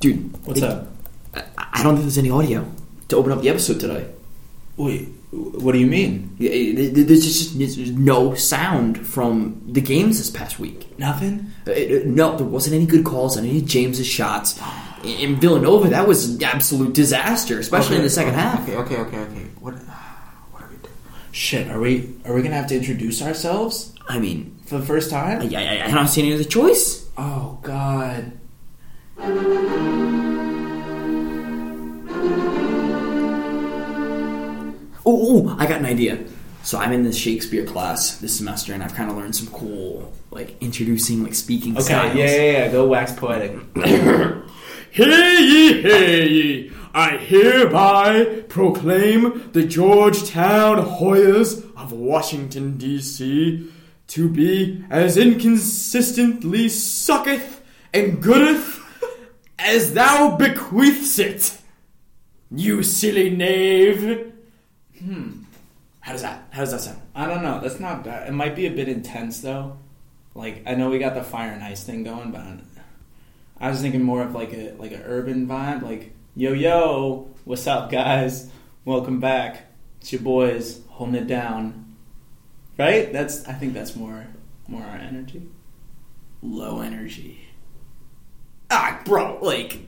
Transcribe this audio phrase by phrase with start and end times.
[0.00, 0.46] dude.
[0.46, 0.88] What's it- up?
[1.34, 1.42] I,
[1.74, 2.66] I don't think there's any audio
[3.08, 4.06] to open up the episode today.
[4.76, 6.34] Wait, what do you mean?
[6.38, 10.98] Yeah, it- it- There's just there's no sound from the games this past week.
[10.98, 11.46] Nothing.
[11.66, 14.58] Uh, it- no, there wasn't any good calls on any of James's shots.
[15.04, 18.62] In Villanova, that was an absolute disaster, especially in the second half.
[18.62, 19.46] Okay, okay, okay, okay.
[19.60, 19.74] What?
[20.52, 20.94] What are we doing?
[21.32, 25.10] Shit, are we are we gonna have to introduce ourselves I mean, for the first
[25.10, 25.40] time?
[25.42, 27.06] I, I, I don't see any other choice.
[27.16, 28.32] Oh God.
[35.10, 36.18] Oh, I got an idea.
[36.62, 40.12] So I'm in this Shakespeare class this semester, and I've kind of learned some cool,
[40.30, 42.14] like introducing, like speaking Okay, styles.
[42.16, 42.68] yeah, yeah, yeah.
[42.72, 43.52] Go wax poetic.
[44.90, 46.72] Hear ye, hear ye!
[46.94, 53.70] I hereby proclaim the Georgetown Hoyas of Washington, D.C.
[54.08, 57.60] to be as inconsistently sucketh
[57.92, 58.77] and goodeth
[59.58, 61.58] as thou bequeathst it.
[62.50, 64.32] You silly knave!
[64.98, 65.42] Hmm.
[66.00, 66.48] How does that?
[66.50, 67.02] How does that sound?
[67.14, 67.60] I don't know.
[67.60, 68.28] That's not bad.
[68.28, 69.76] It might be a bit intense though.
[70.34, 72.42] Like I know we got the fire and ice thing going, but
[73.60, 75.82] I was thinking more of like a like an urban vibe.
[75.82, 78.50] Like yo yo, what's up guys?
[78.84, 79.66] Welcome back.
[80.00, 81.96] It's your boys holding it down.
[82.78, 83.12] Right?
[83.12, 84.26] That's I think that's more
[84.66, 85.42] more our energy.
[86.40, 87.47] Low energy.
[88.70, 89.78] Ah, bro, like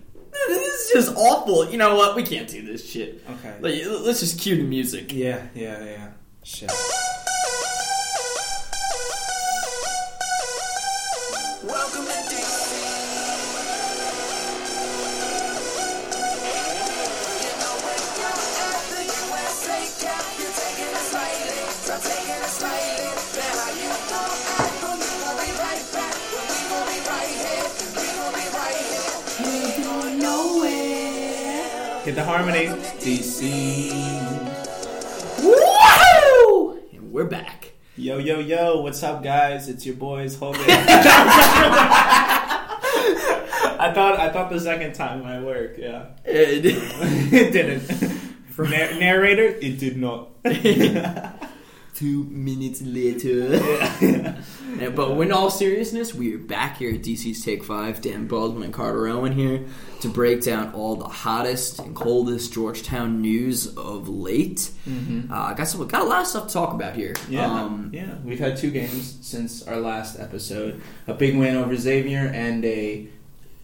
[0.49, 1.71] this is just awful.
[1.71, 2.17] You know what?
[2.17, 3.23] We can't do this shit.
[3.29, 3.57] Okay.
[3.61, 5.13] Like, let's just cue the music.
[5.13, 6.09] Yeah, yeah, yeah.
[6.43, 6.73] Shit.
[32.11, 32.67] Get the harmony.
[32.99, 33.53] DC.
[35.45, 36.81] Woo!
[36.93, 37.75] And we're back.
[37.97, 39.69] Yo yo yo, what's up guys?
[39.69, 40.63] It's your boys holding.
[40.67, 40.67] I
[43.95, 45.79] thought I thought the second time might work.
[45.79, 46.07] Yeah.
[46.25, 46.27] And-
[46.67, 47.89] it didn't.
[48.59, 50.31] Nar- narrator, it did not.
[52.01, 53.57] Two minutes later.
[54.01, 58.01] Yeah, but in all seriousness, we're back here at DC's Take Five.
[58.01, 59.67] Dan Baldwin and Carter Owen here
[60.01, 64.71] to break down all the hottest and coldest Georgetown news of late.
[64.89, 67.15] Uh, I got some, got a lot of stuff to talk about here.
[67.29, 68.15] Yeah, Um, yeah.
[68.25, 73.09] We've had two games since our last episode: a big win over Xavier and a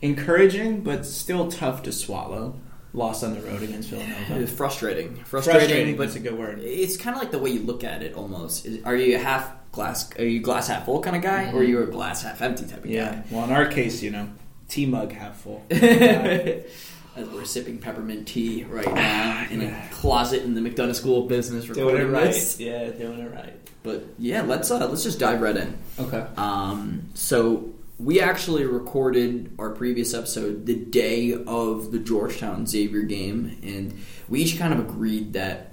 [0.03, 2.55] encouraging but still tough to swallow
[2.97, 4.41] loss on the road against Villanova.
[4.41, 5.17] It's frustrating.
[5.25, 6.61] Frustrating, Frustrating, but that's a good word.
[6.61, 8.15] It's kind of like the way you look at it.
[8.15, 10.11] Almost, are you a half glass?
[10.19, 12.65] Are you glass half full kind of guy, or are you a glass half empty
[12.65, 12.91] type of guy?
[12.91, 13.23] Yeah.
[13.31, 14.29] Well, in our case, you know,
[14.69, 15.65] tea mug half full.
[15.71, 21.29] As we're sipping peppermint tea right now in a closet in the McDonough School of
[21.29, 22.25] Business, doing it right.
[22.27, 22.61] this.
[22.61, 23.55] Yeah, doing it right.
[23.83, 25.79] But yeah, let's uh, let's just dive right in.
[25.99, 26.27] Okay.
[26.37, 33.59] Um, so we actually recorded our previous episode the day of the Georgetown Xavier game,
[33.63, 33.99] and
[34.29, 35.73] we each kind of agreed that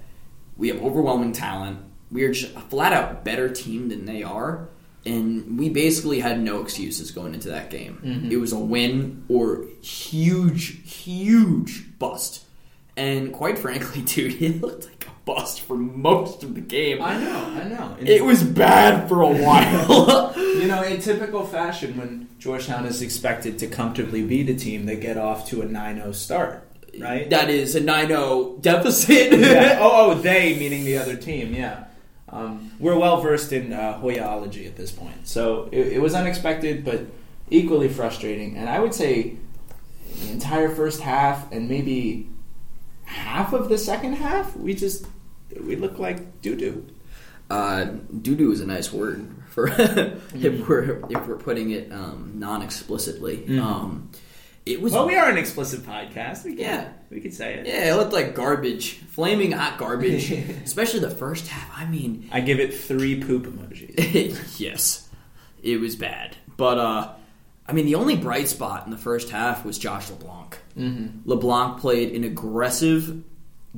[0.56, 1.80] we have overwhelming talent.
[2.10, 4.68] We are just a flat out better team than they are,
[5.04, 8.00] and we basically had no excuses going into that game.
[8.02, 8.32] Mm-hmm.
[8.32, 12.44] It was a win or huge, huge bust.
[12.96, 14.93] And quite frankly, dude, it looked
[15.24, 17.02] bust for most of the game.
[17.02, 17.96] I know, I know.
[18.00, 20.32] It was bad for a while.
[20.54, 24.96] You know, in typical fashion, when Georgetown is expected to comfortably beat a team, they
[24.96, 26.66] get off to a 9-0 start,
[26.98, 27.28] right?
[27.28, 29.38] That is a 9-0 deficit.
[29.38, 29.78] yeah.
[29.82, 31.52] Oh, oh, they meaning the other team.
[31.52, 31.84] Yeah,
[32.30, 36.82] um, we're well versed in uh, Hoyology at this point, so it, it was unexpected,
[36.82, 37.02] but
[37.50, 38.56] equally frustrating.
[38.56, 39.36] And I would say
[40.22, 42.30] the entire first half and maybe
[43.04, 45.06] half of the second half, we just
[45.60, 46.86] we look like doo doo.
[47.50, 47.84] Uh,
[48.22, 49.68] doo-doo is a nice word for
[50.34, 53.58] if we're if we're putting it um, non-explicitly.
[53.58, 54.10] Um,
[54.64, 56.44] it was Well, we are an explicit podcast.
[56.44, 56.88] We can, Yeah.
[57.10, 57.66] we could say it.
[57.66, 60.30] yeah, it looked like garbage, flaming hot garbage,
[60.64, 61.70] especially the first half.
[61.78, 64.58] I mean, I give it three poop emojis.
[64.58, 65.06] yes,
[65.62, 66.36] it was bad.
[66.56, 67.12] But uh,
[67.68, 70.58] I mean, the only bright spot in the first half was Josh LeBlanc.
[70.78, 71.28] Mm-hmm.
[71.28, 73.22] LeBlanc played an aggressive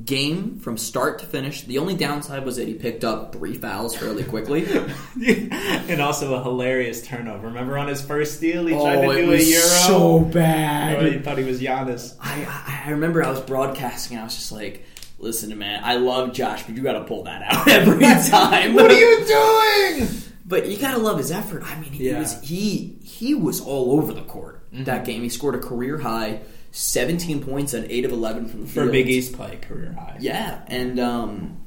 [0.03, 1.63] game from start to finish.
[1.63, 4.65] The only downside was that he picked up three fouls fairly quickly.
[5.49, 7.47] and also a hilarious turnover.
[7.47, 9.61] Remember on his first steal, he tried oh, to it do a euro.
[9.61, 10.97] so bad.
[11.03, 12.15] Oh, he thought he was Giannis.
[12.21, 14.17] I, I remember I was broadcasting.
[14.17, 14.85] I was just like,
[15.17, 18.91] "Listen, man, I love Josh, but you got to pull that out every time." What
[18.91, 20.09] are you doing?
[20.45, 21.63] But you gotta love his effort.
[21.63, 22.19] I mean, he Yeah.
[22.19, 25.03] was he he was all over the court that mm-hmm.
[25.03, 25.21] game.
[25.23, 26.39] He scored a career high,
[26.77, 28.85] seventeen points on eight of eleven from the field.
[28.87, 28.91] For.
[28.91, 30.17] Big East play, career high.
[30.19, 31.57] Yeah, and um,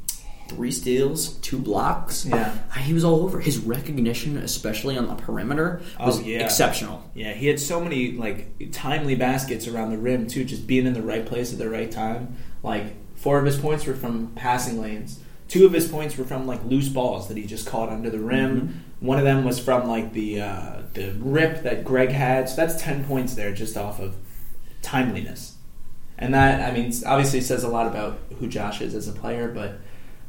[0.49, 2.25] three steals, two blocks.
[2.27, 2.57] Yeah.
[2.79, 3.41] he was all over.
[3.41, 6.45] His recognition, especially on the perimeter, was Oh, yeah.
[6.45, 7.03] exceptional.
[7.15, 10.93] Yeah, he had so many like timely baskets around the rim too, just being in
[10.95, 12.37] the right place at the right time.
[12.63, 15.21] Like four of his points were from passing lanes.
[15.49, 18.21] Two of his points were from like loose balls that he just caught under the
[18.21, 18.85] rim.
[19.01, 22.49] One of them was from like the uh, the rip that Greg had.
[22.49, 24.15] So that's ten points there just off of
[24.83, 25.57] timeliness.
[26.19, 29.49] And that I mean obviously says a lot about who Josh is as a player,
[29.49, 29.79] but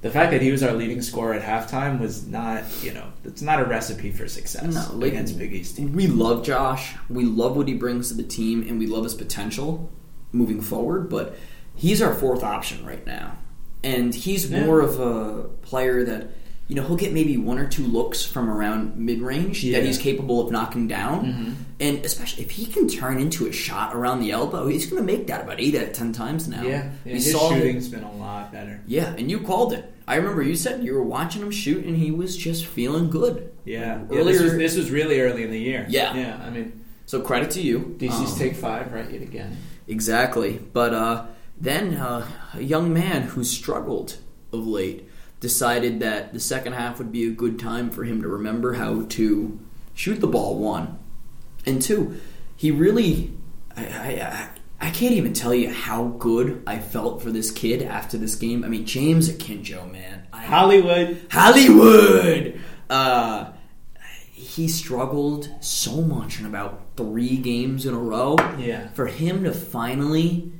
[0.01, 3.41] the fact that he was our leading scorer at halftime was not, you know, it's
[3.41, 5.95] not a recipe for success No, like- against Big East teams.
[5.95, 6.95] We love Josh.
[7.09, 9.91] We love what he brings to the team, and we love his potential
[10.31, 11.07] moving forward.
[11.09, 11.35] But
[11.75, 13.37] he's our fourth option right now,
[13.83, 14.65] and he's Yeah.
[14.65, 16.31] more of a player that
[16.71, 19.77] you know he'll get maybe one or two looks from around mid range Yeah.
[19.79, 21.53] that he's capable of knocking down, Mhm.
[21.81, 25.05] and especially if he can turn into a shot around the elbow, he's going to
[25.05, 26.63] make that about eight out of ten times now.
[26.63, 28.79] Yeah, yeah his shooting's been a lot better.
[28.87, 29.83] Yeah, and you called it.
[30.07, 33.51] I remember you said you were watching him shoot, and he was just feeling good.
[33.65, 35.85] Yeah, yeah Earlier- this, was, this was really early in the year.
[35.89, 36.15] Yeah.
[36.15, 36.39] yeah.
[36.45, 36.71] I mean,
[37.05, 37.95] So credit to you.
[37.99, 39.11] DC's Um, take five, right?
[39.11, 39.57] Yet again.
[39.89, 40.57] Exactly.
[40.71, 41.25] But uh,
[41.59, 44.15] then uh, a young man who struggled
[44.53, 45.07] of late
[45.41, 49.03] decided that the second half would be a good time for him to remember how
[49.03, 49.59] to
[49.93, 50.97] shoot the ball, one.
[51.65, 52.21] And two,
[52.55, 53.33] he really.
[53.75, 54.49] I, I,
[54.87, 58.63] I, can't even tell you how good I felt for this kid after this game.
[58.63, 60.27] I mean, James Akinjo, man.
[60.33, 61.25] I, Hollywood.
[61.31, 62.59] Hollywood.
[62.89, 63.51] Uh,
[64.31, 68.35] he struggled so much in about three games in a row.
[68.57, 68.89] Yeah.
[68.89, 70.51] For him to finally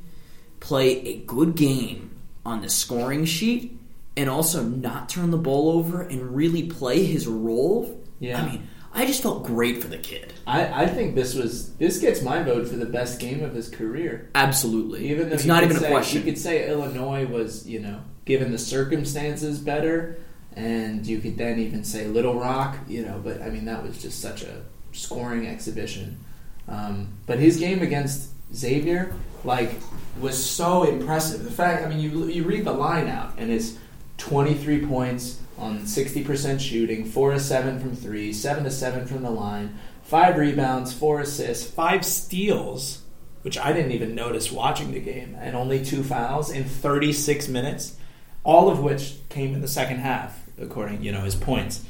[0.61, 3.80] play a good game on the scoring sheet
[4.21, 7.99] and also not turn the ball over and really play his role.
[8.19, 8.39] Yeah.
[8.39, 10.31] I mean, I just felt great for the kid.
[10.45, 13.67] I, I think this was this gets my vote for the best game of his
[13.67, 14.29] career.
[14.35, 15.09] Absolutely.
[15.09, 16.19] Even though it's not even a question.
[16.19, 20.19] You could say Illinois was, you know, given the circumstances, better,
[20.55, 23.19] and you could then even say Little Rock, you know.
[23.23, 26.23] But I mean, that was just such a scoring exhibition.
[26.67, 29.71] Um, but his game against Xavier, like,
[30.19, 31.43] was so impressive.
[31.43, 33.77] The fact, I mean, you you read the line out, and it's
[34.21, 39.05] twenty three points on sixty percent shooting, four to seven from three, seven to seven
[39.07, 43.01] from the line, five rebounds, four assists, five steals
[43.41, 47.97] which I didn't even notice watching the game, and only two fouls in 36 minutes,
[48.43, 51.83] all of which came in the second half, according you know his points.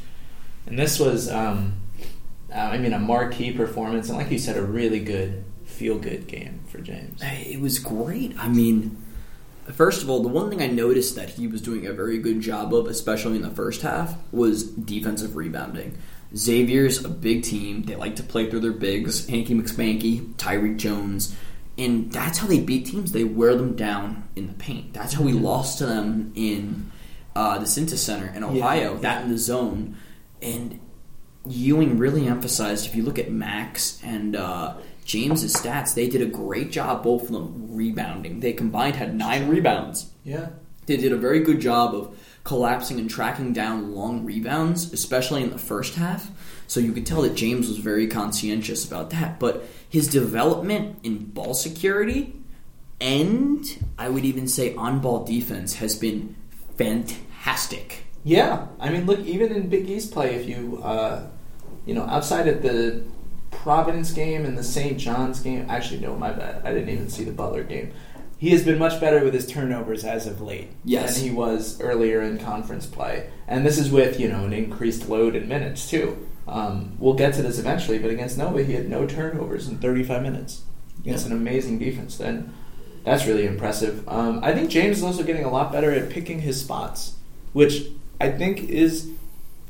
[0.65, 1.73] And this was, um,
[2.53, 6.27] uh, I mean, a marquee performance, and like you said, a really good feel good
[6.27, 7.21] game for James.
[7.21, 8.35] It was great.
[8.37, 9.00] I mean,
[9.73, 12.41] first of all, the one thing I noticed that he was doing a very good
[12.41, 15.97] job of, especially in the first half, was defensive rebounding.
[16.35, 17.83] Xavier's a big team.
[17.83, 19.27] They like to play through their bigs.
[19.27, 21.35] Hanky McSpanky, Tyrique Jones.
[21.77, 23.11] And that's how they beat teams.
[23.11, 24.93] They wear them down in the paint.
[24.93, 26.91] That's how we lost to them in
[27.35, 29.97] uh, the Cintas Center in Ohio, that in the zone.
[30.41, 30.79] And
[31.45, 34.75] Ewing really emphasized, if you look at Max and uh,
[35.11, 38.39] James's stats, they did a great job, both of them, rebounding.
[38.39, 40.09] They combined had nine rebounds.
[40.23, 40.51] Yeah,
[40.85, 45.49] They did a very good job of collapsing and tracking down long rebounds, especially in
[45.49, 46.31] the first half.
[46.67, 49.37] So you could tell that James was very conscientious about that.
[49.37, 52.33] But his development in ball security
[53.01, 56.37] and I would even say on ball defense has been
[56.77, 58.05] fantastic.
[58.23, 58.67] yeah.
[58.79, 61.27] I mean, look, even in Big East play, if you, uh,
[61.85, 63.03] you know, outside of the
[63.51, 64.97] Providence game and the St.
[64.97, 67.91] John's game, actually, no, my bad, I didn't even see the Butler game.
[68.37, 71.15] He has been much better with his turnovers as of late Yes.
[71.15, 75.07] than he was earlier in conference play, and this is with you know an increased
[75.09, 76.17] load in minutes too.
[76.47, 80.23] Um, we'll get to this eventually, but against Nova, he had no turnovers in 35
[80.23, 80.63] minutes
[80.99, 82.17] against an amazing defense.
[82.17, 82.51] Then
[83.03, 84.07] that's really impressive.
[84.09, 87.17] Um, I think James is also getting a lot better at picking his spots,
[87.53, 87.89] which
[88.19, 89.07] I think is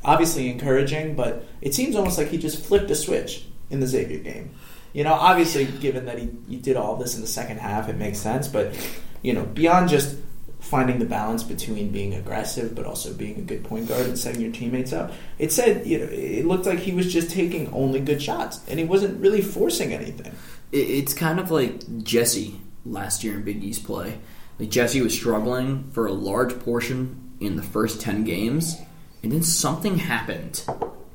[0.02, 1.14] obviously encouraging.
[1.14, 4.50] But it seems almost like he just flipped a switch in the Xavier game.
[4.92, 7.96] You know, obviously, given that he, he did all this in the second half, it
[7.96, 8.46] makes sense.
[8.46, 8.74] But
[9.22, 10.16] you know, beyond just
[10.60, 14.40] finding the balance between being aggressive but also being a good point guard and setting
[14.40, 15.12] your teammates up.
[15.38, 18.78] It said, you know, it looked like he was just taking only good shots and
[18.78, 20.32] he wasn't really forcing anything.
[20.70, 24.18] It's kind of like Jesse last year in Big East play.
[24.58, 28.80] Like Jesse was struggling for a large portion in the first ten games,
[29.22, 30.64] and then something happened,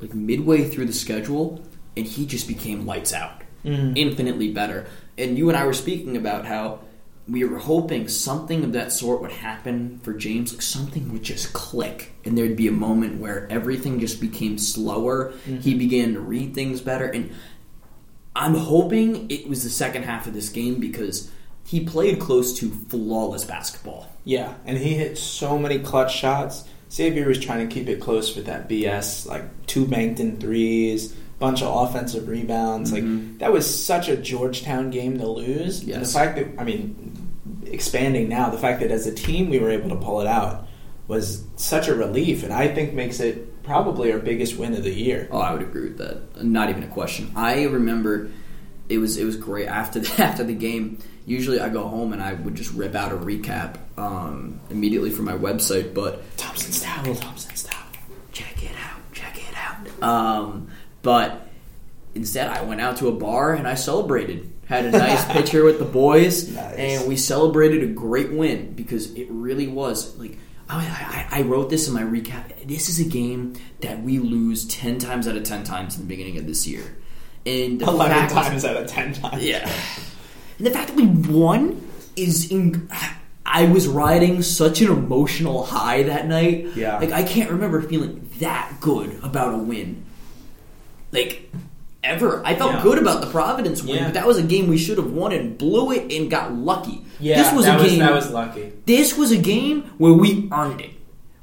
[0.02, 1.64] like midway through the schedule,
[1.98, 3.94] and he just became lights out, Mhm.
[3.98, 4.86] infinitely better.
[5.18, 6.80] And you and I were speaking about how
[7.28, 10.54] we were hoping something of that sort would happen for James.
[10.54, 15.34] Like something would just click, and there'd be a moment where everything just became slower.
[15.62, 17.32] He began to read things better, and
[18.36, 21.30] I'm hoping it was the second half of this game because
[21.66, 24.08] he played close to flawless basketball.
[24.24, 26.64] Yeah, and he hit so many clutch shots.
[26.90, 31.14] Xavier was trying to keep it close with that BS, like two banked in threes,
[31.40, 32.92] bunch of offensive rebounds.
[32.92, 35.82] Like that was such a Georgetown game to lose.
[35.82, 37.30] And the fact that I mean,
[37.66, 40.68] expanding now, the fact that as a team we were able to pull it out
[41.08, 44.94] was such a relief, and I think makes it probably our biggest win of the
[44.94, 45.28] year.
[45.32, 46.44] Oh, I would agree with that.
[46.44, 47.32] Not even a question.
[47.36, 48.30] I remember
[48.90, 51.00] it was it was great after the, after the game.
[51.26, 55.26] Usually, I go home and I would just rip out a recap um, immediately from
[55.26, 55.94] my website.
[55.94, 57.86] But Thompson's towel, Thompson's towel.
[58.32, 60.04] check it out, check it out.
[60.04, 60.70] Um,
[61.02, 61.48] but
[62.16, 64.52] instead, I went out to a bar and I celebrated.
[64.66, 66.76] Had a nice picture with the boys, Nice.
[66.76, 70.38] and we celebrated a great win because it really was like.
[70.70, 72.68] I, I, I wrote this in my recap.
[72.68, 76.08] This is a game that we lose ten times out of ten times in the
[76.08, 76.98] beginning of this year,
[77.46, 79.42] and the Eleven fact- times out of ten times.
[79.46, 79.60] yeah.
[80.58, 81.82] And the fact that we won
[82.18, 82.52] is.
[82.52, 82.90] In,
[83.50, 86.76] I was riding such an emotional high that night.
[86.76, 86.98] Yeah.
[87.00, 90.04] Like, I can't remember feeling that good about a win.
[91.12, 91.50] Like,
[92.04, 92.42] ever.
[92.46, 92.84] I felt Yeah.
[92.84, 94.04] good about the Providence win, Yeah.
[94.06, 97.02] but that was a game we should have won and blew it and got lucky.
[97.20, 98.00] Yeah, this was that a was game.
[98.00, 98.72] that was lucky.
[98.86, 100.92] this was a game where we earned it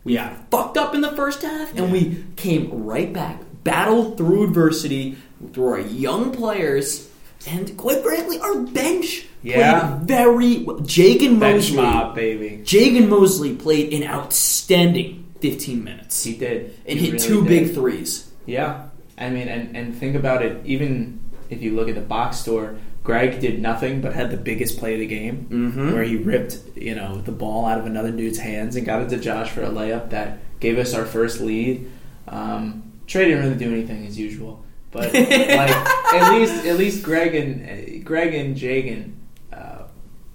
[0.04, 4.44] We Yeah, fucked up in the first half, and we came right back, battled through
[4.44, 5.16] adversity
[5.54, 7.08] through our young players,
[7.46, 9.80] and quite frankly, our bench Yeah.
[9.80, 10.76] played very well.
[10.80, 12.60] Jagan bench Mosley, mob, baby.
[12.64, 17.48] Jagan Mosley played an outstanding 15 minutes He did, and He hit really two did.
[17.48, 18.26] big threes.
[18.46, 18.74] Yeah,
[19.18, 20.60] I mean, and and think about it.
[20.64, 24.78] Even if you look at the box score, Greg did nothing but had the biggest
[24.78, 25.92] play of the game, Mhm.
[25.92, 29.08] where he ripped you know the ball out of another dude's hands and got it
[29.10, 31.86] to Josh for a layup that gave us our first lead.
[32.28, 35.70] Um, Trey didn't really do anything as usual, but like
[36.14, 39.12] at least at least Greg and uh, Greg and Jagan
[39.52, 39.82] uh,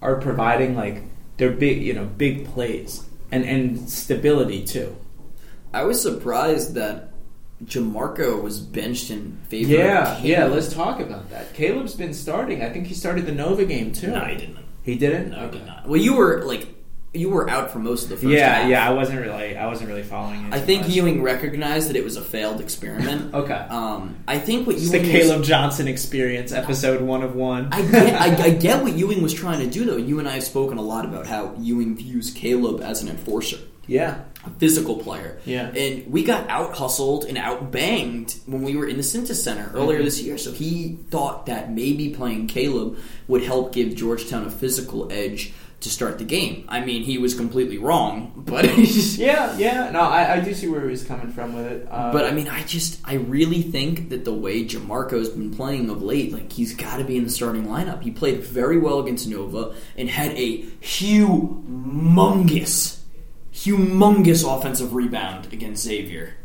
[0.02, 1.02] are providing like
[1.38, 4.96] their big you know big plays and and stability too.
[5.74, 7.09] I was surprised that
[7.66, 10.46] Jamorko was benched in favor Yeah, of yeah.
[10.46, 11.54] Let's talk about that.
[11.54, 12.63] Kaleb's been starting.
[12.63, 14.12] I think he started the Nova game too.
[14.12, 14.58] No, he didn't.
[14.84, 15.32] He didn't.
[15.32, 15.88] No, he did not.
[15.88, 16.68] Well, you were like,
[17.13, 18.70] you were out for most of the first Yeah, half.
[18.70, 18.88] yeah.
[18.88, 19.58] I wasn't really.
[19.58, 20.54] I wasn't really following it.
[20.54, 20.92] I think much.
[20.92, 23.34] Ewing recognized that it was a failed experiment.
[23.39, 23.54] Okay.
[23.54, 27.70] Um, I think what It's the Ewing was- Kaleb Johnson experience, episode one of one.
[27.74, 29.98] I get, I, I get what Ewing was trying to do, though.
[29.98, 33.58] You and I have spoken a lot about how Ewing views Kaleb as an enforcer,
[33.88, 35.38] yeah, a physical player.
[35.46, 35.68] Yeah.
[35.70, 39.72] And we got out hustled and out banged when we were in the Cintas Center
[39.74, 40.06] earlier Mhm.
[40.06, 40.38] this year.
[40.38, 45.89] So he thought that maybe playing Kaleb would help give Georgetown a physical edge to
[45.89, 46.65] start the game.
[46.68, 48.65] I mean, he was completely wrong, but
[49.18, 49.89] yeah, yeah.
[49.91, 51.88] No, I, I do see where he was coming from with it.
[51.89, 55.89] Uh, But I mean, I just I really think that the way Jamorko's been playing
[55.89, 58.01] of late, like he's got to be in the starting lineup.
[58.01, 62.99] He played very well against Nova and had a humongous,
[63.53, 66.36] humongous offensive rebound against Xavier.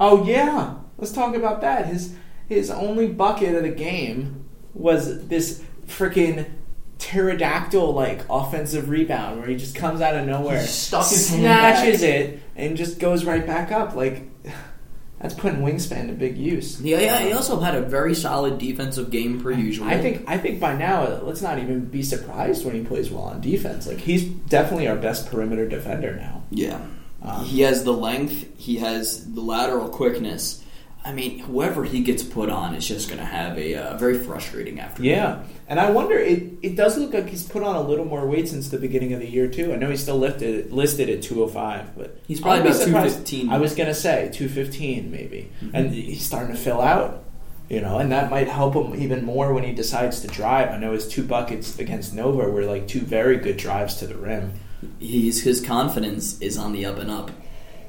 [0.00, 1.86] oh yeah, let's talk about that.
[1.86, 2.14] His
[2.48, 4.44] his only bucket of the game
[4.74, 6.46] was this freaking
[6.98, 12.02] pterodactyl like offensive rebound where he just comes out of nowhere, He stuck his snatches
[12.02, 13.94] it, and just goes right back up.
[13.94, 14.22] Like
[15.20, 16.80] that's putting wingspan to big use.
[16.80, 17.18] Yeah, yeah.
[17.20, 19.86] He also had a very solid defensive game per usual.
[19.86, 23.10] I think I think by now uh, let's not even be surprised when he plays
[23.10, 23.86] well on defense.
[23.86, 26.42] Like he's definitely our best perimeter defender now.
[26.54, 26.80] Yeah.
[27.22, 30.62] Um, he has the length, he has the lateral quickness.
[31.06, 34.18] I mean, whoever he gets put on is just going to have a uh, very
[34.18, 35.10] frustrating afternoon.
[35.10, 36.44] Yeah, and I wonder it.
[36.62, 39.20] It does look like he's put on a little more weight since the beginning of
[39.20, 39.72] the year too.
[39.74, 43.26] I know he's still lifted listed at two hundred five, but He's probably about surprised.
[43.26, 43.50] 215.
[43.50, 45.76] I was gonna say two fifteen maybe, Mm-hmm.
[45.76, 47.22] and he's starting to fill out.
[47.68, 50.70] You know, and that might help him even more when he decides to drive.
[50.70, 54.16] I know his two buckets against Nova were like two very good drives to the
[54.16, 54.52] rim.
[54.98, 57.30] He's his confidence is on the up and up,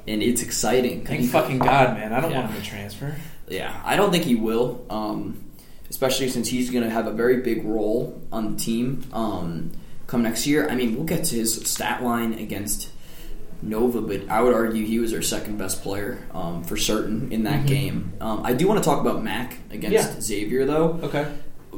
[0.06, 1.04] and it's exciting.
[1.04, 2.12] Thank fucking God, man!
[2.12, 2.40] I don't Yeah.
[2.42, 3.14] want him to transfer.
[3.48, 5.38] Yeah, I don't think he will, um,
[5.88, 9.70] especially since he's going to have a very big role on the team um,
[10.08, 10.68] come next year.
[10.68, 12.88] I mean, we'll get to his stat line against
[13.62, 17.44] Nova, but I would argue he was our second best player um, for certain in
[17.44, 18.12] that game.
[18.20, 20.20] Um, I do want to talk about Mac against Yeah.
[20.20, 20.98] Xavier, though.
[21.04, 21.26] Okay.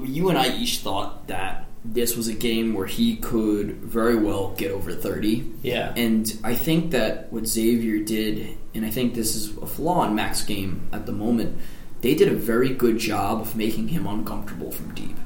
[0.03, 4.55] You and I each thought that this was a game where he could very well
[4.57, 5.53] get over 30.
[5.63, 5.93] Yeah.
[5.97, 10.15] And I think that what Xavier did, and I think this is a flaw in
[10.15, 11.57] Mac's game at the moment,
[12.01, 15.17] they did a very good job of making him uncomfortable from deep.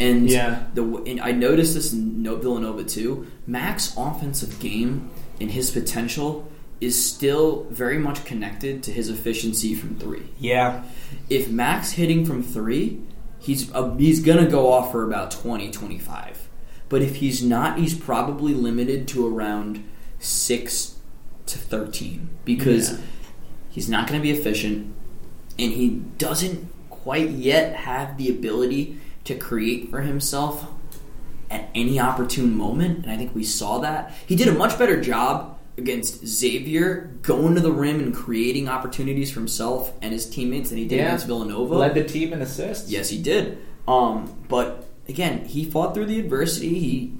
[0.00, 0.64] And Yeah.
[0.74, 3.26] the and I noticed this in No- Villanova too.
[3.46, 5.10] Mac's offensive game
[5.40, 6.50] and his potential
[6.80, 10.22] is still very much connected to his efficiency from three.
[10.40, 10.82] Yeah.
[11.30, 12.98] If Mac's hitting from three,
[13.44, 16.48] he's uh, he's gonna go off for about 20, 25.
[16.88, 19.84] But if he's not, he's probably limited to around
[20.18, 20.96] six
[21.46, 22.98] to thirteen because Yeah.
[23.70, 24.94] he's not going to be efficient,
[25.58, 30.66] and he doesn't quite yet have the ability to create for himself
[31.50, 33.04] at any opportune moment.
[33.04, 37.54] And I think we saw that he did a much better job against Xavier going
[37.56, 41.06] to the rim and creating opportunities for himself and his teammates than he did Yeah.
[41.06, 41.74] against Villanova.
[41.76, 42.90] Led the team in assists.
[42.90, 43.58] Yes, he did.
[43.88, 46.78] Um, but again, he fought through the adversity.
[46.78, 47.12] He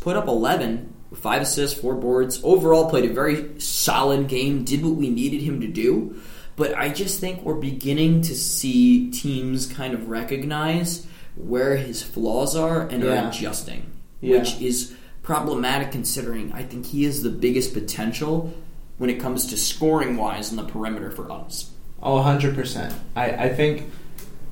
[0.00, 2.40] put up 11, with five assists, four boards.
[2.42, 4.64] Overall, played a very solid game.
[4.64, 6.16] Did what we needed him to do.
[6.56, 12.54] But I just think we're beginning to see teams kind of recognize where his flaws
[12.56, 13.24] are and Yeah.
[13.26, 13.82] are adjusting,
[14.20, 14.38] Yeah.
[14.38, 14.92] which is
[15.30, 18.52] problematic considering I think he is the biggest potential
[18.98, 21.70] when it comes to scoring wise on the perimeter for us.
[22.02, 22.92] Oh, 100%.
[23.14, 23.88] I, I think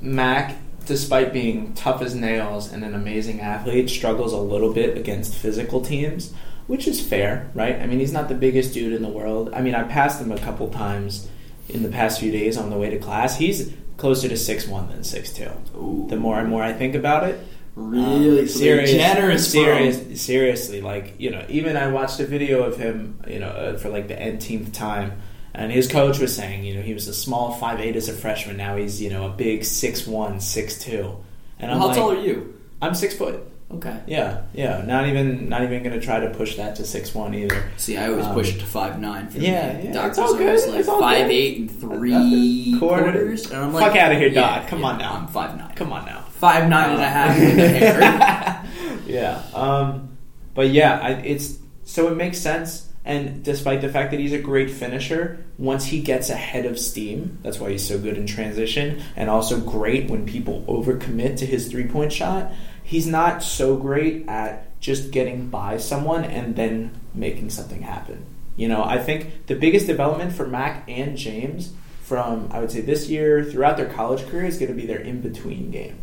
[0.01, 0.55] Mac,
[0.87, 5.81] despite being tough as nails and an amazing athlete, struggles a little bit against physical
[5.81, 6.33] teams,
[6.69, 7.81] which is fair, right?
[7.81, 9.51] I mean, he's not the biggest dude in the world.
[9.53, 11.29] I mean, I passed him a couple times
[11.69, 13.37] in the past few days on the way to class.
[13.37, 15.75] He's closer to 6'1 than 6'2.
[15.75, 16.07] Ooh.
[16.09, 17.41] The more and more I think about it,
[17.81, 20.81] Really Um, serious, generous, serious, seriously.
[20.81, 24.09] Like you know, even I watched a video of him, you know, uh, for like
[24.09, 25.13] the nth time,
[25.55, 28.13] and his coach was saying, you know, he was a small five eight as a
[28.13, 28.57] freshman.
[28.57, 31.17] Now he's you know a big six one, six two,
[31.61, 32.59] and I'm How like, tall are you?
[32.83, 33.45] I'm six foot.
[33.71, 34.01] Okay.
[34.07, 34.83] Yeah, yeah.
[34.87, 37.71] Not even, not even going to try to push that to six one either.
[37.77, 39.29] See, I always Um, push it to five nine.
[39.29, 39.85] For yeah, me.
[39.85, 41.33] yeah, Doctors it's all good, like it's all five good.
[41.33, 43.03] eight and three Quarter.
[43.13, 44.69] quarters, and I'm like, Fuck outta here, yeah, dog.
[44.69, 45.13] Come yeah, on now.
[45.13, 45.75] I'm five nine.
[45.75, 46.25] Come on now.
[46.39, 48.65] Five nine and a half with a hair.
[49.07, 49.43] yeah.
[49.55, 50.17] Um,
[50.55, 52.89] but yeah, I, it's so it makes sense.
[53.05, 57.39] And despite the fact that he's a great finisher, once he gets ahead of steam,
[57.43, 61.69] that's why he's so good in transition, and also great when people overcommit to his
[61.69, 62.53] three point shot.
[62.85, 68.25] He's not so great at just getting by someone and then making something happen.
[68.57, 72.81] You know, I think the biggest development for Mac and James from I would say
[72.81, 75.99] this year throughout their college career is going to be their in between game.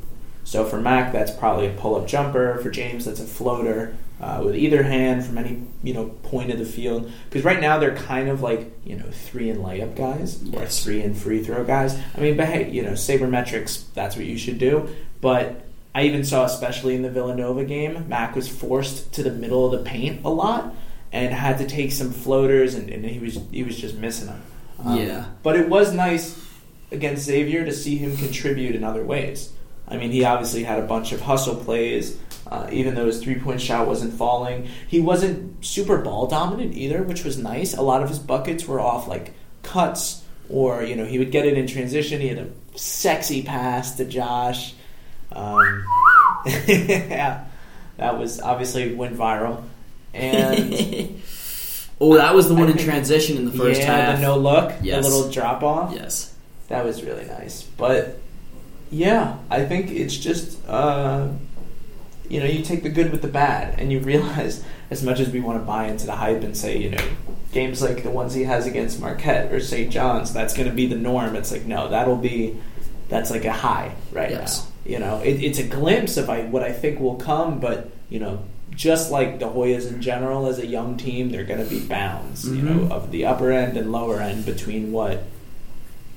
[0.46, 2.58] So for Mac, that's probably a pull-up jumper.
[2.60, 6.58] For James, that's a floater uh, with either hand from any you know point of
[6.60, 7.12] the field.
[7.30, 11.02] Because right now they're kind of like you know three and layup guys or three
[11.02, 12.00] and free throw guys.
[12.16, 14.88] I mean, but hey, you know sabermetrics, that's what you should do.
[15.20, 19.66] But I even saw, especially in the Villanova game, Mac was forced to the middle
[19.66, 20.74] of the paint a lot
[21.12, 24.42] and had to take some floaters, and, and he was he was just missing them.
[24.84, 25.26] Um, Yeah.
[25.42, 26.40] but it was nice
[26.92, 29.52] against Xavier to see him contribute in other ways.
[29.88, 32.18] I mean, he obviously had a bunch of hustle plays,
[32.48, 34.68] uh, even though his three point shot wasn't falling.
[34.88, 37.76] He wasn't super ball dominant either, which was nice.
[37.76, 41.46] A lot of his buckets were off like cuts, or you know, he would get
[41.46, 42.20] it in transition.
[42.22, 44.74] He had a sexy pass to Josh.
[45.32, 45.86] Um,
[46.68, 47.46] yeah,
[47.98, 49.64] that was obviously went viral.
[50.14, 50.74] And
[52.02, 54.16] oh, that was the one I in think- transition in the first yeah, half.
[54.18, 55.04] the no look, Yes.
[55.06, 55.94] the little drop off.
[55.94, 56.34] yes.
[56.70, 57.62] That was really nice.
[57.64, 58.20] But
[58.92, 61.28] yeah, I think it's just uh,
[62.30, 65.30] you know, you take the good with the bad and you realize as much as
[65.30, 67.04] we want to buy into the hype and say, you know,
[67.52, 69.92] games like the ones he has against Marquette or St.
[69.92, 71.36] John's, that's going to be the norm.
[71.36, 72.56] It's like, no, that'll be
[73.10, 74.64] that's like a high right Yes.
[74.66, 74.72] now.
[74.92, 78.20] You know, it, it's a glimpse of I, what I think will come, but you
[78.20, 81.80] know, just like the Hoyas in general as a young team, they're going to be
[81.88, 82.88] bounds, you Mhm.
[82.90, 85.24] know, of the upper end and lower end between what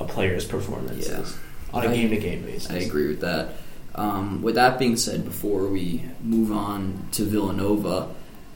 [0.01, 1.21] a player's performance Yeah.
[1.21, 1.37] is
[1.73, 2.71] on a I- game to game basis.
[2.71, 3.55] I agree with that.
[3.95, 8.09] Um, with that being said, before we move on to Villanova,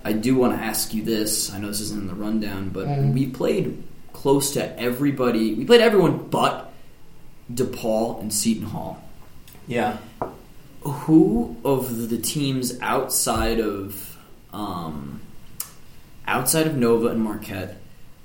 [0.05, 1.53] I do want to ask you this.
[1.53, 3.13] I know this isn't in the rundown, but Mhm.
[3.13, 5.55] we played close to everybody.
[5.55, 6.71] We played everyone but
[7.53, 9.03] DePaul and Seton Hall.
[9.67, 9.97] Yeah.
[10.83, 14.17] Who of the teams outside of
[14.53, 15.21] um,
[16.27, 17.81] outside of Nova and Marquette,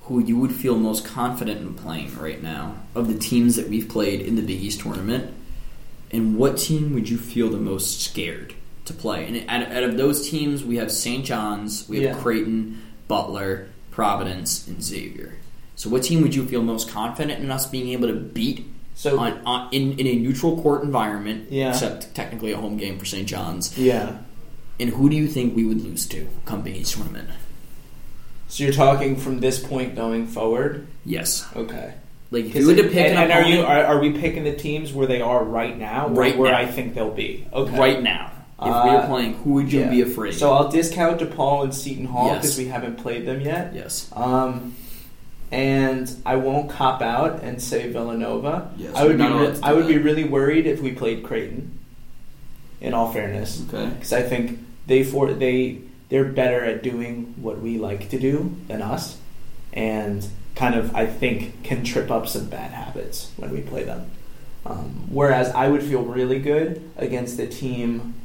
[0.08, 3.88] who you would feel most confident in playing right now of the teams that we've
[3.90, 5.34] played in the Big East tournament,
[6.12, 8.54] and what team would you feel the most scared
[8.86, 9.26] to play?
[9.26, 11.26] And out, out of those teams, we have St.
[11.26, 12.22] John's, we have Yeah.
[12.22, 15.36] Creighton, Butler, Providence, and Xavier.
[15.76, 18.66] So, what team would you feel most confident in us being able to beat
[18.96, 21.70] So on, on in, in a neutral court environment, Yeah.
[21.70, 23.28] except technically a home game for St.
[23.28, 23.78] John's.
[23.78, 24.18] yeah.
[24.80, 27.30] And who do you think we would lose to come Big East tournament?
[28.48, 30.88] So you're talking from this point going forward.
[31.06, 31.94] Yes, Okay.
[32.32, 34.44] like if you were to pick and, an and are you are, are we picking
[34.46, 36.58] the teams where they are right now, or Right where now.
[36.60, 37.46] I think they'll be?
[37.54, 37.78] Okay.
[37.78, 39.90] right now, If we Uh, were playing, who would you Yeah.
[39.90, 40.34] be afraid?
[40.34, 42.38] So I'll discount DePaul and Seton Hall Yes.
[42.42, 43.72] because we haven't played them yet.
[43.76, 44.10] yes.
[44.16, 44.74] Um,
[45.52, 48.70] and I won't cop out and say Villanova.
[48.78, 50.92] Yes, I would be we're not allowed re- I would be really worried if we
[50.92, 51.72] played Creighton.
[52.82, 53.90] In all fairness, Okay.
[53.94, 55.78] because I think they for they
[56.10, 59.18] they're better at doing what we like to do than us,
[59.74, 64.10] and kind of I think can trip up some bad habits when we play them.
[64.66, 68.16] Um, whereas I would feel really good against a team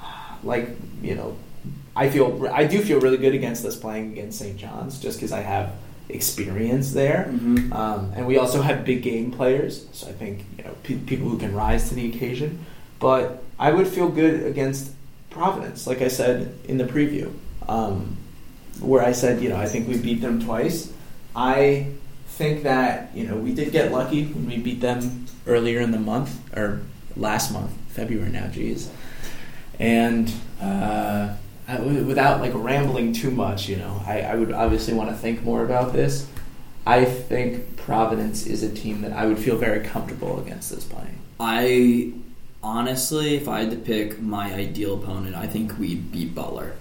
[0.44, 0.68] like
[1.02, 1.36] you know
[1.96, 4.56] I feel I do feel really good against us playing against St.
[4.56, 5.72] John's just because I have
[6.08, 7.28] experience there.
[7.30, 7.72] Mhm.
[7.72, 11.28] Um, and we also have big game players, so I think you know pe- people
[11.28, 12.64] who can rise to the occasion.
[12.98, 14.92] But I would feel good against
[15.34, 17.34] Providence, like I said in the preview,
[17.68, 18.16] um,
[18.78, 20.92] where I said you know I think we beat them twice.
[21.34, 21.88] I
[22.28, 25.98] think that you know we did get lucky when we beat them earlier in the
[25.98, 26.82] month or
[27.16, 28.46] last month, February now.
[28.46, 28.88] Geez,
[29.80, 31.34] and uh,
[31.66, 35.64] without like rambling too much, you know, I, I would obviously want to think more
[35.64, 36.28] about this.
[36.86, 41.18] I think Providence is a team that I would feel very comfortable against this playing.
[41.40, 42.12] I
[42.64, 46.72] honestly, if I had to pick my ideal opponent, I think we'd beat Butler.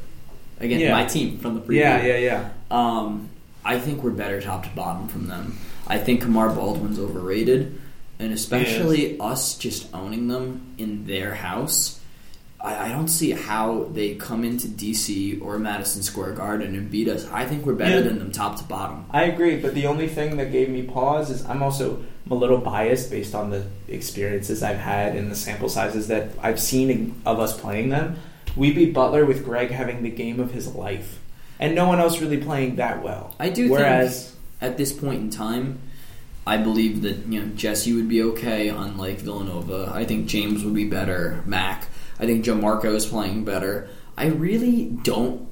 [0.59, 0.93] Again, Yeah.
[0.93, 1.75] my team from the preview.
[1.79, 2.03] yeah.
[2.05, 2.49] Yeah, yeah.
[2.71, 3.29] Um,
[3.65, 5.57] I think we're better top to bottom from them.
[5.87, 7.79] I think Kamar Baldwin's overrated,
[8.19, 11.99] and especially us just owning them in their house.
[12.61, 17.09] I, I don't see how they come into DC or Madison Square Garden and beat
[17.09, 17.27] us.
[17.31, 18.01] I think we're better Yeah.
[18.07, 19.03] than them top to bottom.
[19.11, 22.57] I agree, but the only thing that gave me pause is I'm also a little
[22.57, 27.39] biased based on the experiences I've had and the sample sizes that I've seen of
[27.39, 28.17] us playing them.
[28.55, 31.19] We beat Butler with Greg having the game of his life,
[31.59, 33.35] and no one else really playing that well.
[33.39, 35.79] I do Whereas, think at this point in time,
[36.45, 39.91] I believe that you know Jesse would be okay, on like Villanova.
[39.93, 41.43] I think James would be better.
[41.45, 41.87] Mac.
[42.19, 43.89] I think Jamorko is playing better.
[44.15, 45.47] I really don't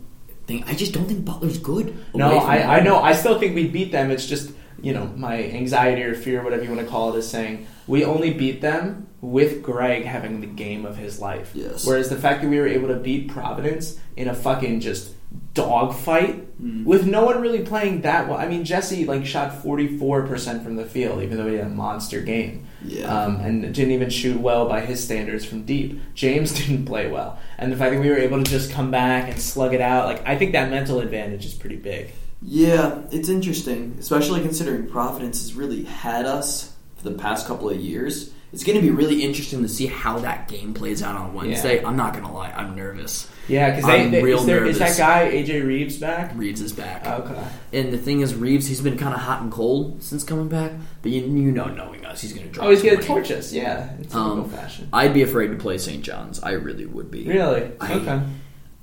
[0.45, 0.67] think.
[0.69, 1.95] I just don't think Butler's good.
[2.13, 3.01] no, I, I know.
[3.01, 4.11] I still think we beat them.
[4.11, 7.29] It's just you know my anxiety or fear, whatever you want to call it, is
[7.29, 11.51] saying we only beat them with Greg having the game of his life.
[11.53, 11.85] Yes.
[11.85, 15.13] Whereas the fact that we were able to beat Providence in a fucking just
[15.53, 16.83] dogfight Mm.
[16.85, 18.37] with no one really playing that well.
[18.37, 21.65] I mean, Jesse like shot forty four percent from the field, even though he had
[21.65, 22.67] a monster game.
[22.83, 23.05] Yeah.
[23.07, 25.99] Um, and didn't even shoot well by his standards from deep.
[26.13, 29.29] James didn't play well, and the fact that we were able to just come back
[29.31, 32.11] and slug it out, like I think that mental advantage is pretty big.
[32.41, 37.79] Yeah, it's interesting, especially considering Providence has really had us for the past couple of
[37.79, 38.31] years.
[38.53, 41.81] It's going to be really interesting to see how that game plays out on Wednesday.
[41.85, 43.29] I'm not going to lie, I'm nervous.
[43.47, 46.33] Yeah, because they, I'm they, real is, there, is that guy AJ Reeves back?
[46.35, 47.05] Reeves is back.
[47.07, 47.43] Okay.
[47.71, 50.73] And the thing is, Reeves, he's been kind of hot and cold since coming back.
[51.01, 52.67] But you, you know, knowing us, he's going to drop.
[52.67, 53.53] Oh, he's gonna torch us.
[53.53, 54.89] Yeah, typical Um, fashion.
[54.91, 56.03] I'd be afraid to play St.
[56.03, 56.41] John's.
[56.43, 57.27] I really would be.
[57.27, 57.71] Really?
[57.79, 58.21] I- okay.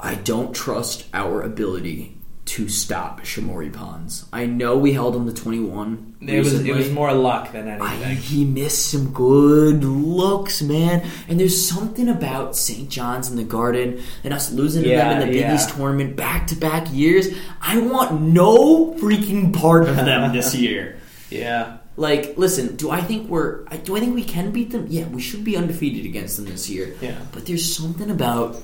[0.01, 2.17] I don't trust our ability
[2.49, 4.27] to stop Shamorie Ponds.
[4.33, 6.15] I know we held him to 21.
[6.23, 8.17] It was it was more luck than I, anything.
[8.17, 11.07] he missed some good looks, man.
[11.29, 12.89] And there's something about St.
[12.89, 15.55] John's in the Garden and us losing to Yeah, them in the Big yeah.
[15.55, 17.29] East tournament back to back years.
[17.61, 20.99] I want no freaking part of them this year.
[21.31, 21.77] yeah.
[21.97, 23.65] Like, listen, do I think we're?
[23.83, 24.87] Do I think we can beat them?
[24.89, 26.95] Yeah, we should be undefeated against them this year.
[27.01, 27.19] Yeah.
[27.33, 28.63] But there's something about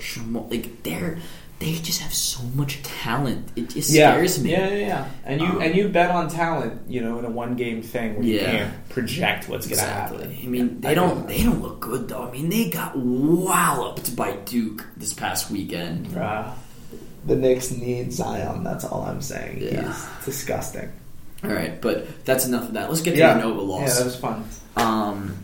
[0.53, 1.19] like they're
[1.65, 3.49] they just have so much talent.
[3.57, 4.13] It just Yeah.
[4.13, 4.51] scares me.
[4.53, 5.05] Yeah, yeah, yeah.
[5.25, 8.15] And you Um, and you bet on talent, you know, in a one game thing
[8.17, 10.19] where you can't project what's gonna Exactly.
[10.25, 10.39] happen.
[10.45, 11.37] I mean, they I don't agree.
[11.39, 12.25] they don't look good though.
[12.29, 16.09] I mean, they got walloped by Duke this past weekend.
[16.09, 16.51] Bruh.
[17.27, 18.63] The Knicks need Zion.
[18.65, 19.59] That's all I'm saying.
[19.63, 19.87] Yeah.
[19.87, 20.91] He's disgusting.
[21.43, 22.89] All right, but that's enough of that.
[22.89, 23.35] Let's get to Yeah.
[23.35, 23.89] the Nova loss.
[23.89, 24.45] Yeah, that was fun.
[24.77, 25.35] um,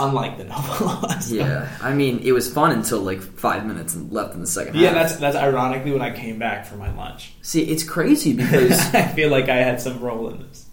[0.00, 1.30] Unlike the Nova loss.
[1.32, 4.90] yeah, I mean, it was fun until like five minutes left in the second Yeah,
[4.90, 4.94] half.
[5.10, 7.34] that's that's ironically when I came back for my lunch.
[7.42, 10.66] See, it's crazy because I feel like I had some role in this.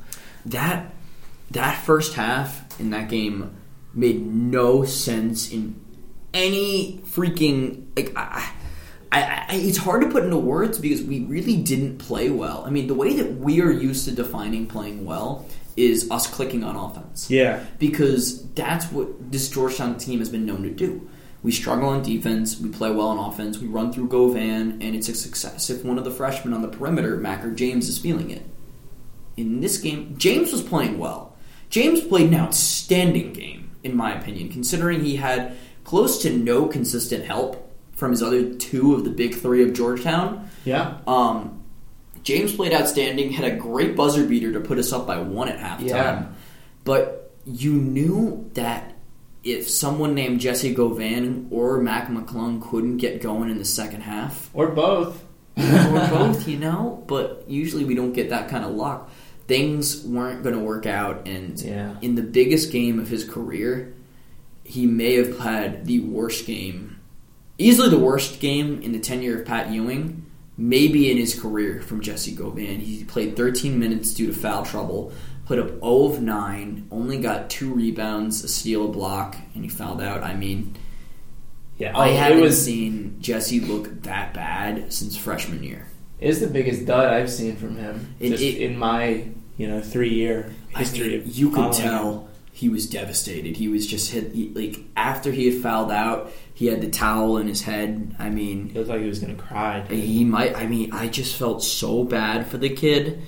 [0.48, 0.94] that
[1.52, 3.56] that first half in that game
[3.94, 5.80] made no sense in
[6.34, 8.52] any freaking like I,
[9.12, 12.64] I, I, it's hard to put into words because we really didn't play well.
[12.66, 15.46] I mean, the way that we are used to defining playing well
[15.78, 17.30] is us clicking on offense.
[17.30, 17.64] Yeah.
[17.80, 21.08] because that's what this Georgetown team has been known to do.
[21.44, 25.08] We struggle on defense, we play well on offense, we run through Govan, and it's
[25.08, 28.32] a success if one of the freshmen on the perimeter, Mac or James, is feeling
[28.32, 28.44] it.
[29.38, 31.38] In this game, James was playing well.
[31.70, 37.24] James played an outstanding game, in my opinion, considering he had close to no consistent
[37.24, 40.50] help from his other two of the big three of Georgetown.
[40.66, 40.98] Yeah.
[41.08, 41.57] Um,
[42.28, 45.60] James played outstanding, had a great buzzer beater to put us up by one at
[45.60, 45.88] halftime.
[45.88, 46.26] Yeah.
[46.84, 48.96] But you knew that
[49.46, 54.50] if someone named Jesse Govan or Mac McClung couldn't get going in the second half,
[54.54, 55.24] or both.
[55.58, 55.64] or
[56.10, 57.02] both, you know.
[57.08, 59.10] But usually we don't get that kind of luck.
[59.48, 61.96] Things weren't going to work out, and Yeah.
[62.02, 63.94] in the biggest game of his career,
[64.66, 66.98] he may have had the worst game,
[67.58, 70.26] easily the worst game in the tenure of Pat Ewing,
[70.58, 72.80] maybe in his career from Jesse Govan.
[72.80, 75.12] He played 13 minutes due to foul trouble,
[75.46, 79.70] put up 0 of 9, only got two rebounds, a steal, a block, and he
[79.70, 80.24] fouled out.
[80.24, 80.76] I mean,
[81.78, 85.88] Yeah, I oh, haven't was seen Jesse look that bad since freshman year.
[86.20, 89.26] is the biggest dud I've seen from him It- just it- in my
[89.58, 91.10] you know three year I history.
[91.10, 93.56] mean, of you could tell he was devastated.
[93.58, 96.32] He was just hit he, like after he had fouled out.
[96.56, 98.16] He had the towel in his head.
[98.18, 99.82] I mean, He looked like he was going to cry.
[99.90, 100.56] he might.
[100.58, 103.22] I mean, I just felt so bad for the kid.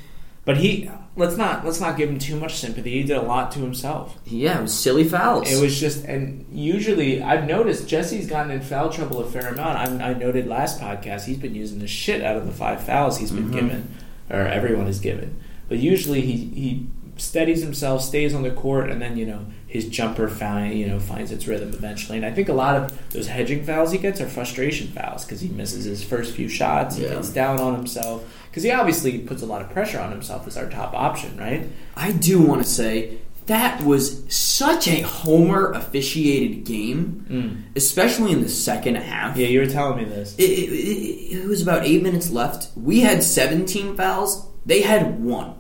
[0.46, 2.90] But he let's not let's not give him too much sympathy.
[2.92, 4.18] He did a lot to himself.
[4.26, 5.52] Yeah, it was silly fouls.
[5.52, 9.78] It was just, and usually I've noticed Jesse's gotten in foul trouble a fair amount.
[10.02, 13.20] I, I noted last podcast he's been using the shit out of the five fouls
[13.20, 13.54] he's been Mhm.
[13.54, 13.96] given,
[14.32, 15.36] or everyone is given.
[15.68, 16.88] But usually he he
[17.20, 21.00] steadies himself, stays on the court, and then you know his jumper find you know
[21.00, 22.18] finds its rhythm eventually.
[22.18, 25.42] And I think a lot of those hedging fouls he gets are frustration fouls because
[25.42, 26.96] he misses his first few shots.
[26.96, 27.16] He Yeah.
[27.16, 30.58] gets down on himself because he obviously puts a lot of pressure on himself as
[30.58, 31.68] our top option, right?
[31.96, 37.76] I do want to say that was such a homer officiated game, mm.
[37.76, 39.36] especially in the second half.
[39.38, 40.36] Yeah, you were telling me this.
[40.38, 42.70] It, it, it, it was about eight minutes left.
[42.78, 44.48] We had 17 fouls.
[44.68, 45.56] They had one.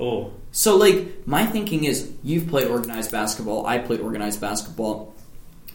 [0.00, 5.14] Oh, So, like, my thinking is you've played organized basketball, I played organized basketball.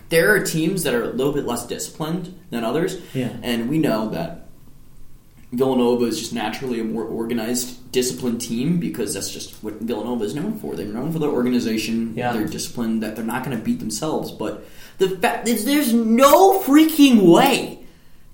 [0.09, 3.31] There are teams that are a little bit less disciplined than others, Yeah.
[3.41, 4.47] and we know that
[5.51, 10.35] Villanova is just naturally a more organized, disciplined team because that's just what Villanova is
[10.35, 10.75] known for.
[10.75, 12.33] They're known for their organization, Yeah.
[12.33, 14.31] they're disciplined, that they're not going to beat themselves.
[14.31, 14.65] But
[14.99, 17.79] the fact is, there's no freaking way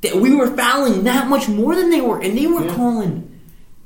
[0.01, 2.75] that we were fouling that much more than they were, and they were Yeah.
[2.75, 3.29] calling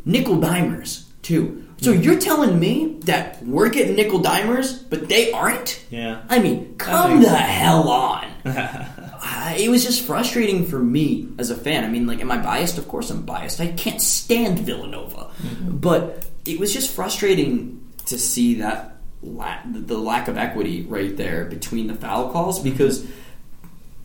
[0.05, 1.63] nickel dimers too.
[1.79, 5.83] So you're telling me that we're getting nickel dimers, but they aren't?
[5.91, 6.23] yeah.
[6.27, 8.25] I mean, come the hell on.
[8.45, 11.83] I, it was just frustrating for me as a fan.
[11.83, 12.77] I mean, like, am I biased?
[12.77, 13.59] Of course I'm biased.
[13.61, 15.29] I can't stand Villanova.
[15.67, 21.45] But it was just frustrating to see that la- the lack of equity right there
[21.45, 23.07] between the foul calls because i-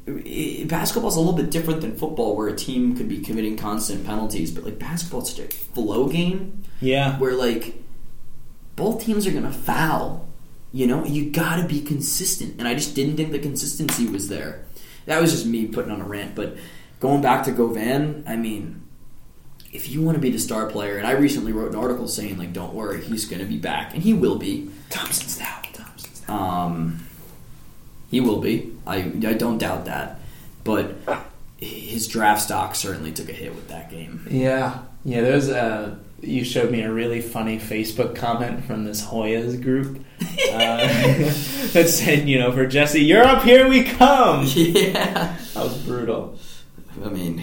[0.07, 4.51] basketball's a little bit different than football where a team could be committing constant penalties,
[4.51, 7.19] but like basketball's such a flow game Yeah.
[7.19, 7.83] where like
[8.77, 10.29] both teams are gonna foul.
[10.73, 14.65] You know, you gotta be consistent, and I just didn't think the consistency was there.
[15.07, 16.35] That was just me putting on a rant.
[16.35, 16.57] But
[16.99, 18.81] going back to Govan, I mean,
[19.71, 22.39] if you want to be the star player, and I recently wrote an article saying
[22.39, 24.71] like, don't worry, he's gonna be back, and he will be.
[24.89, 25.65] Thompson's out.
[25.75, 26.41] Thompson's out.
[26.41, 27.02] Um,
[28.13, 28.71] he will be.
[28.87, 30.21] I I don't doubt that,
[30.63, 30.95] but
[31.57, 34.25] his draft stock certainly took a hit with that game.
[34.31, 34.79] Yeah.
[35.05, 35.99] Yeah, there's a.
[36.21, 40.77] You showed me a really funny Facebook comment from this Hoyas group uh,
[41.73, 44.47] that said, you know, for Jesse, Europe, here we come.
[44.55, 45.37] Yeah.
[45.55, 46.39] That was brutal.
[47.05, 47.43] I mean,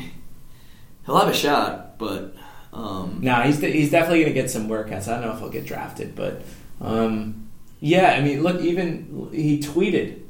[1.06, 2.34] he'll have a shot, but
[2.72, 5.10] um, No, he's de- he's definitely going to get some workouts.
[5.10, 6.42] I don't know if he'll get drafted, but
[6.80, 7.50] um,
[7.82, 10.22] yeah, I mean, look, even he tweeted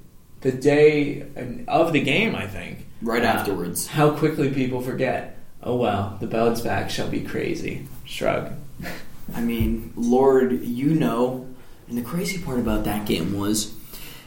[0.41, 1.25] the day
[1.67, 2.36] of the game.
[2.36, 3.88] I think right Uh, afterwards.
[3.88, 5.38] How quickly people forget.
[5.62, 7.88] Oh well, the bounce back shall be crazy.
[8.06, 8.54] Shrug.
[9.36, 11.45] I mean, Lord, you know.
[11.88, 13.73] And the crazy part about that game was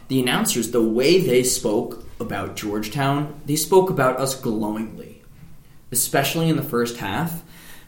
[0.08, 5.22] the announcers, the way they spoke about Georgetown, they spoke about us glowingly.
[5.90, 7.42] Especially in the first half.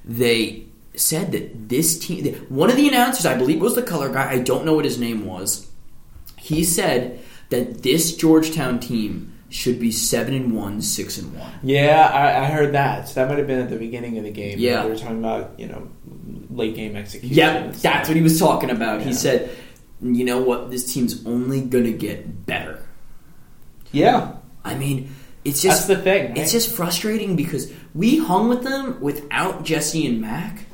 [0.04, 4.30] They said that this team, one of the announcers, I believe was the color guy,
[4.30, 5.66] I don't know what his name was,
[6.38, 11.52] he said that this Georgetown team should be 7 and 1, 6 and 1.
[11.62, 13.08] Yeah, I, I heard that.
[13.08, 14.58] So that might have been at the beginning of the game.
[14.58, 14.82] Yeah.
[14.82, 15.88] they were talking about you know
[16.50, 17.36] late game execution.
[17.36, 19.02] Yeah, that's what he was talking about.
[19.02, 19.56] He said,
[20.00, 20.70] "You know what?
[20.70, 22.84] This team's only going to get better."
[23.92, 24.32] Yeah,
[24.64, 26.30] I mean, it's that's just the thing.
[26.30, 26.38] right?
[26.38, 30.66] it's just frustrating because we hung with them without Jesse and Mac.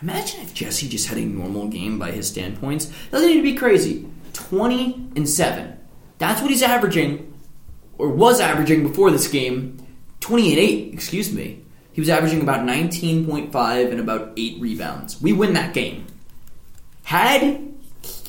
[0.00, 2.90] Imagine if Jesse just had a normal game by his standpoints.
[3.10, 4.08] Doesn't need to be crazy.
[4.32, 5.78] Twenty and seven.
[6.22, 7.34] That's what he's averaging,
[7.98, 9.84] or was averaging before this game.
[10.20, 11.64] 28-8, Excuse me.
[11.92, 15.20] He was averaging about nineteen point five and about eight rebounds.
[15.20, 16.06] We win that game.
[17.02, 17.60] Had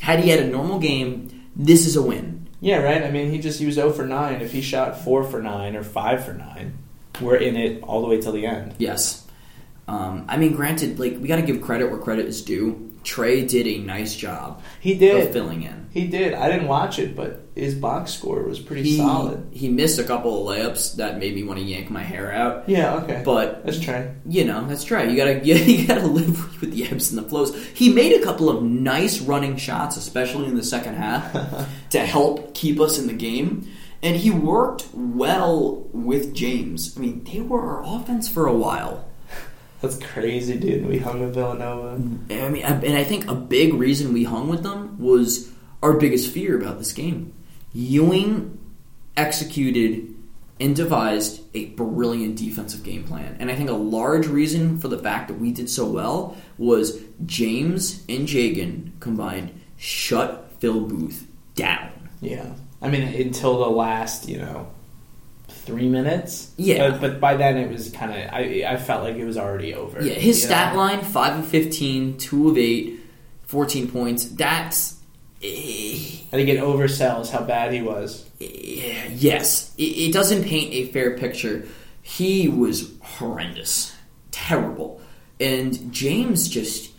[0.01, 2.49] had he had a normal game, this is a win.
[2.61, 3.03] Yeah, right.
[3.03, 4.41] I mean, he just used 0 for 9.
[4.41, 6.77] If he shot 4 for 9 or 5 for 9,
[7.21, 8.73] we're in it all the way till the end.
[8.79, 9.23] Yes.
[9.87, 12.92] Um, I mean, granted, like we got to give credit where credit is due.
[13.03, 15.33] Trey did a nice job He of did.
[15.33, 15.87] filling in.
[15.91, 16.33] He did.
[16.33, 19.47] I didn't watch it, but his box score was pretty He, solid.
[19.51, 22.67] he missed a couple of layups that made me want to yank my hair out.
[22.67, 22.95] Yeah.
[22.95, 23.21] Okay.
[23.23, 24.11] But That's Trey.
[24.25, 25.07] you know that's right.
[25.09, 27.55] You gotta you gotta live with the ebbs and the flows.
[27.75, 31.31] He made a couple of nice running shots, especially in the second half,
[31.91, 33.67] to help keep us in the game.
[34.01, 36.97] And he worked well with James.
[36.97, 39.07] I mean, they were our offense for a while.
[39.83, 40.85] That's crazy, dude.
[40.85, 41.95] We hung with Villanova.
[41.95, 46.31] I mean, and I think a big reason we hung with them was our biggest
[46.31, 47.33] fear about this game.
[47.73, 48.57] Ewing
[49.17, 50.15] executed
[50.57, 53.35] and devised a brilliant defensive game plan.
[53.41, 57.01] And I think a large reason for the fact that we did so well was
[57.25, 61.91] James and Jagan combined shut Phil Booth down.
[62.21, 62.53] Yeah.
[62.81, 64.71] I mean, until the last, you know,
[65.65, 66.51] three minutes.
[66.57, 66.89] Yeah.
[66.89, 68.17] But, but by then it was kind of.
[68.33, 70.01] I I felt like it was already over.
[70.01, 70.79] Yeah, his stat know?
[70.79, 72.99] line 5 of 15, 2 of 8,
[73.43, 74.25] 14 points.
[74.25, 74.93] That's.
[75.41, 75.95] eh,
[76.31, 78.29] I think it oversells how bad he was.
[78.39, 81.67] Yes, it, it doesn't paint a fair picture.
[82.01, 83.95] He was horrendous,
[84.31, 85.01] terrible,
[85.39, 86.91] and James just.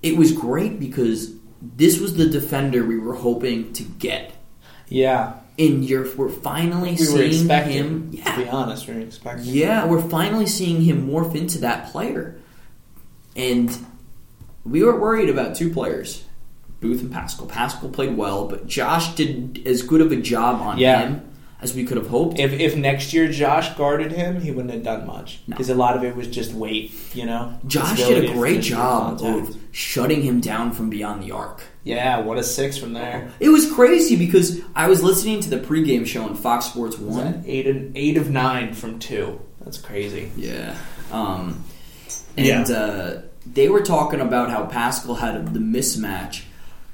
[0.00, 4.32] It was great because this was the defender we were hoping to get,
[4.88, 5.32] Yeah.
[5.58, 8.10] And you're we're finally We seeing him.
[8.12, 9.46] To be Yeah, honest, we were expecting.
[9.52, 12.36] yeah, we're finally seeing him morph into that player,
[13.34, 13.76] and
[14.64, 16.24] we were worried about two players.
[16.80, 17.48] Booth and Paschall.
[17.48, 21.00] Paschall played well, but Josh did as good of a job on Yeah.
[21.08, 21.22] him
[21.60, 22.38] as we could have hoped.
[22.38, 25.54] If, if next year Josh guarded him, he wouldn't have done much No.
[25.56, 26.92] because a lot of it was just weight.
[27.14, 31.62] You know, Josh did a great job of shutting him down from beyond the arc.
[31.84, 33.32] Yeah, what a six from there.
[33.40, 37.42] It was crazy because I was listening to the pregame show on Fox Sports One.
[37.46, 39.40] eight and eight of nine from two.
[39.60, 40.30] That's crazy.
[40.36, 40.76] Yeah.
[41.10, 41.64] Um,
[42.36, 42.76] and Yeah.
[42.76, 46.42] uh, they were talking about how Paschall had the mismatch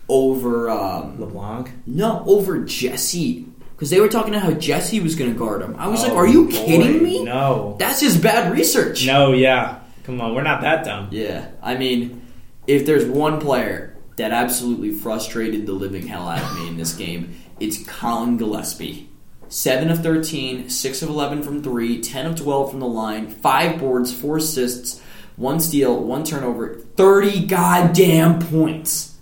[0.09, 1.70] over um, LeBlanc.
[1.87, 5.74] no over Jesse because they were talking about how Jesse was going to guard him.
[5.78, 7.24] I was like, Oh, "Are you boy, kidding me?
[7.24, 7.76] No.
[7.78, 9.80] That's just bad research." No, yeah.
[10.04, 11.08] Come on, we're not that dumb.
[11.10, 12.22] Yeah, I mean,
[12.66, 16.94] if there's one player that absolutely frustrated the living hell out of me in this
[16.94, 19.08] game, it's Collin Gillespie.
[19.48, 23.78] 7 of 13, 6 of 11 from 3, 10 of 12 from the line, 5
[23.78, 25.00] boards, 4 assists,
[25.37, 29.16] 1 steal, 1 turnover, 30 goddamn points.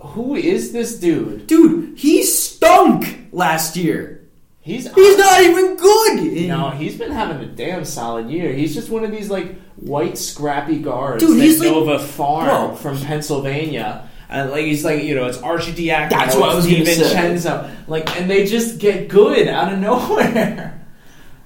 [0.00, 1.46] Who is this dude?
[1.46, 2.22] Dude, he
[2.62, 4.18] stunk last year.
[4.60, 6.48] He's He's not even good.
[6.48, 8.52] No, he's been having a damn solid year.
[8.52, 12.44] He's just one of these like white scrappy guards Dude, that he's like- Nova farm
[12.46, 12.76] Bro.
[12.76, 14.08] from Pennsylvania.
[14.28, 16.64] And like he's like you know it's Arcidiacono, That's what I was.
[16.66, 20.78] Vincenzo, like and they just get good out of nowhere.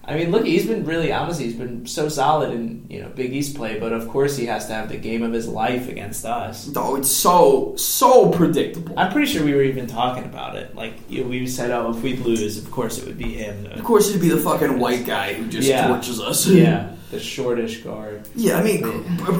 [0.08, 3.32] I mean, look, he's been really honestly, he's been so solid in you know Big
[3.34, 6.24] East play, but of course he has to have the game of his life against
[6.24, 6.70] us.
[6.76, 8.94] Oh, it's so, so predictable.
[8.96, 10.76] I'm pretty sure we were even talking about it.
[10.76, 13.66] Like you know, we said, oh, if we'd lose, of course it would be him.
[13.66, 15.88] Of course, it'd be the fucking white guy who just Yeah.
[15.88, 16.46] torches us.
[16.46, 18.28] yeah, the shortish guard.
[18.36, 18.82] Yeah, I mean,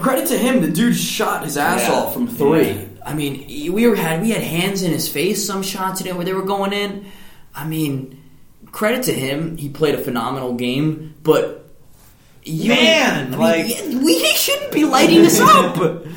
[0.00, 0.62] credit to him.
[0.62, 1.94] The dude shot his ass Yeah.
[1.94, 2.70] off from three.
[2.72, 2.84] Yeah.
[3.06, 5.46] I mean, we were had we had hands in his face.
[5.46, 7.06] Some shots in it where they were going in.
[7.54, 8.15] I mean,
[8.76, 9.56] credit to him.
[9.56, 11.64] He played a phenomenal game, but
[12.44, 16.04] you, Man, I mean, like- we shouldn't be lighting this up.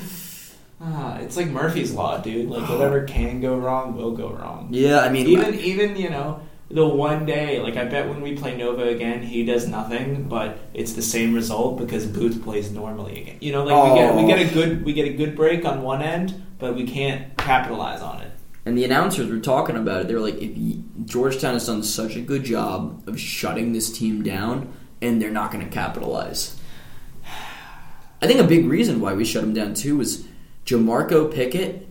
[0.82, 2.50] Ah, it's like Murphy's law, dude.
[2.50, 4.70] Like whatever can go wrong will go wrong.
[4.72, 6.40] yeah, I mean, Even even you know
[6.72, 10.58] the one day, like I bet when we play Nova again, he does nothing, but
[10.74, 13.38] it's the same result because Booth plays normally again.
[13.42, 14.28] You know, like we get we Oh.
[14.28, 18.02] get a good we get a good break on one end, but we can't capitalize
[18.02, 18.32] on it.
[18.66, 20.08] And the announcers were talking about it.
[20.08, 23.92] They were like, if you, Georgetown has done such a good job of shutting this
[23.92, 26.56] team down, and they're not going to capitalize.
[28.22, 30.28] I think a big reason why we shut them down too was
[30.66, 31.90] Jamorko Pickett.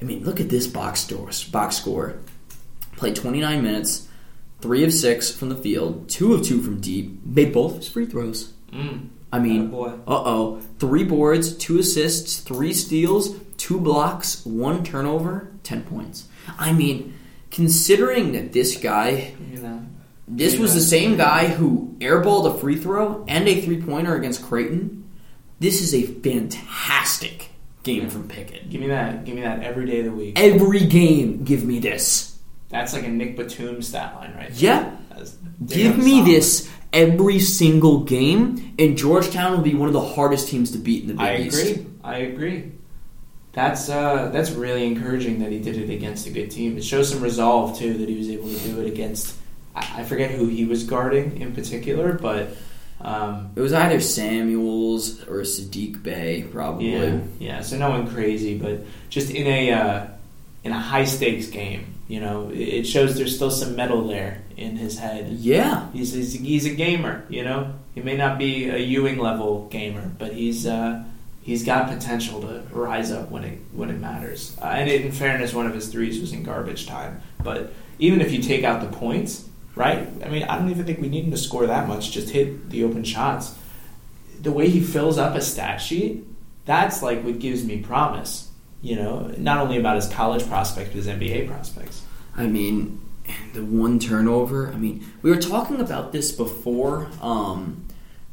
[0.00, 1.30] I mean, look at this box score.
[1.50, 2.18] Box score.
[2.96, 4.06] Played 29 minutes,
[4.60, 7.24] three of six from the field, two of two from deep.
[7.26, 8.52] Made both his free throws.
[8.72, 9.08] Mm.
[9.32, 10.60] I mean, uh oh.
[10.78, 16.28] Three boards, two assists, three steals, two blocks, one turnover, ten points.
[16.58, 17.15] I mean,
[17.56, 19.80] considering that this guy, You know,
[20.28, 24.42] this was the same guy who airballed a free throw and a three pointer against
[24.42, 25.08] Creighton,
[25.58, 27.48] this is a fantastic
[27.82, 28.68] game from Pickett.
[28.68, 29.24] give me that.
[29.24, 30.38] Give me that every day of the week.
[30.38, 32.38] Every game, give me this.
[32.68, 34.50] That's like a Nick Batum stat line, right?
[34.52, 34.94] Yeah.
[35.64, 36.26] Give me solid.
[36.26, 41.02] this every single game, and Georgetown will be one of the hardest teams to beat
[41.02, 41.56] in the Big East.
[41.56, 41.70] I East.
[41.76, 41.86] agree.
[42.04, 42.72] I agree.
[43.56, 46.76] That's uh, that's really encouraging that he did it against a good team.
[46.76, 49.34] It shows some resolve too that he was able to do it against.
[49.74, 52.48] I, I forget who he was guarding in particular, but
[53.00, 56.92] Um, It was either Samuels or Saddiq Bey, probably.
[56.92, 57.60] yeah, yeah.
[57.62, 60.06] So no one crazy, but just in a uh,
[60.64, 64.42] in a high stakes game, you know, it it shows there's still some metal there
[64.56, 65.28] in his head.
[65.32, 65.88] Yeah.
[65.92, 67.72] He's, he's he's a gamer, you know.
[67.94, 71.04] He may not be a Ewing level gamer, but he's uh,
[71.46, 74.56] he's got potential to rise up when it when it matters.
[74.60, 77.22] Uh, and in fairness, one of his threes was in garbage time.
[77.42, 80.08] But even if you take out the points, right?
[80.24, 82.10] I mean, I don't even think we need him to score that much.
[82.10, 83.56] Just hit the open shots.
[84.42, 86.24] The way he fills up a stat sheet,
[86.64, 88.50] that's like what gives me promise.
[88.82, 92.02] You know, not only about his college prospects, but his NBA prospects.
[92.36, 93.00] I mean,
[93.54, 94.72] the one turnover.
[94.72, 97.86] I mean, we were talking about this before um,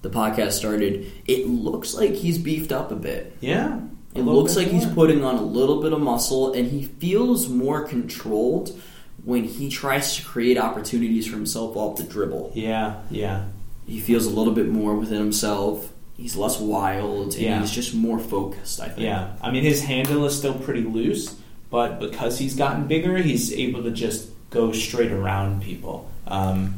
[0.03, 1.11] the podcast started.
[1.25, 3.35] It looks like he's beefed up a bit.
[3.41, 3.79] Yeah,
[4.15, 7.49] a It looks like he's putting on a little bit of muscle, and he feels
[7.49, 8.79] more controlled
[9.25, 12.51] when he tries to create opportunities for himself off the dribble.
[12.53, 13.45] Yeah, yeah.
[13.87, 15.91] He feels a little bit more within himself.
[16.15, 17.59] He's less wild, and Yeah.
[17.61, 18.79] he's just more focused.
[18.79, 18.99] I think.
[19.01, 21.35] Yeah, I mean his handle is still pretty loose,
[21.71, 26.07] but because he's gotten bigger, he's able to just go straight around people.
[26.27, 26.75] Um,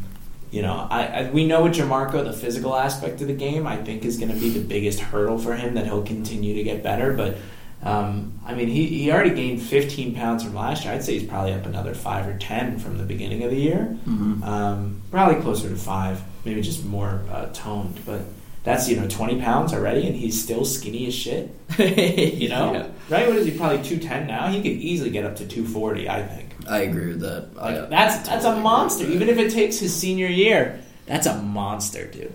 [0.55, 3.77] you know, I, I we know with Jamorko the physical aspect of the game I
[3.87, 6.81] think is going to be the biggest hurdle for him that he'll continue to get
[6.81, 7.11] better.
[7.13, 7.31] But
[7.83, 10.93] um, I mean he, he already gained 15 pounds from last year.
[10.93, 13.97] I'd say he's probably up another five or 10 from the beginning of the year.
[14.07, 14.43] Mhm.
[14.43, 18.21] Um, probably closer to five, maybe just more uh, toned, but.
[18.63, 21.53] That's you know twenty pounds already, and he's still skinny as shit.
[21.77, 22.87] You know, Yeah.
[23.15, 23.27] right?
[23.27, 23.51] What is he?
[23.55, 24.47] Probably two ten now.
[24.47, 26.09] He could easily get up to two forty.
[26.09, 26.44] I think.
[26.67, 27.49] I agree with that.
[27.59, 29.05] I- Like that's that's a monster.
[29.05, 32.33] Even if it takes his senior year, that's a monster, dude.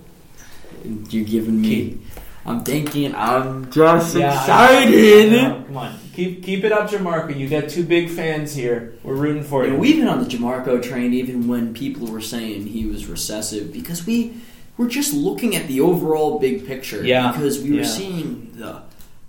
[1.12, 1.98] you're giving me,
[2.46, 5.34] I'm thinking, I'm just I know, excited.
[5.34, 5.62] I.
[5.66, 7.36] Come on, keep keep it up, Jamorko.
[7.36, 8.94] You got two big fans here.
[9.02, 9.74] We're rooting for You you.
[9.74, 13.72] know, we've been on the Jamorko train even when people were saying he was recessive
[13.72, 14.34] because we
[14.78, 17.04] were just looking at the overall big picture.
[17.04, 17.84] Yeah, Because we were yeah.
[17.84, 18.82] seeing the.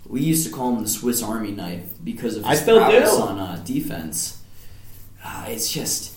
[0.08, 3.16] We used to call him the Swiss Army knife because of I his still prowess
[3.16, 3.22] do.
[3.24, 4.41] on uh, defense.
[5.24, 6.13] Uh, it's just.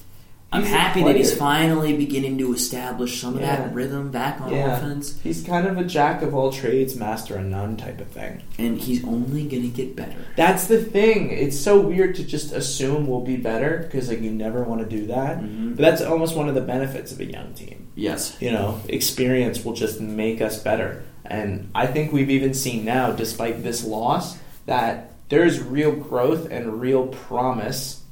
[0.52, 4.52] I'm He's happy that he's finally beginning to establish some of that rhythm back on
[4.52, 4.76] Yeah.
[4.76, 8.40] offense, He's kind of a jack of all trades, master of none type of thing.
[8.56, 10.14] and he's only going to get better.
[10.36, 11.30] That's the thing.
[11.32, 14.86] It's so weird to just assume we'll be better because like you never want to
[14.96, 15.40] do that.
[15.42, 15.70] Mhm.
[15.74, 17.88] But that's almost one of the benefits of a young team.
[17.96, 18.36] Yes.
[18.38, 21.02] you know, experience will just make us better.
[21.24, 24.36] And I think we've even seen now, despite this loss,
[24.66, 28.02] that there's real growth and real promise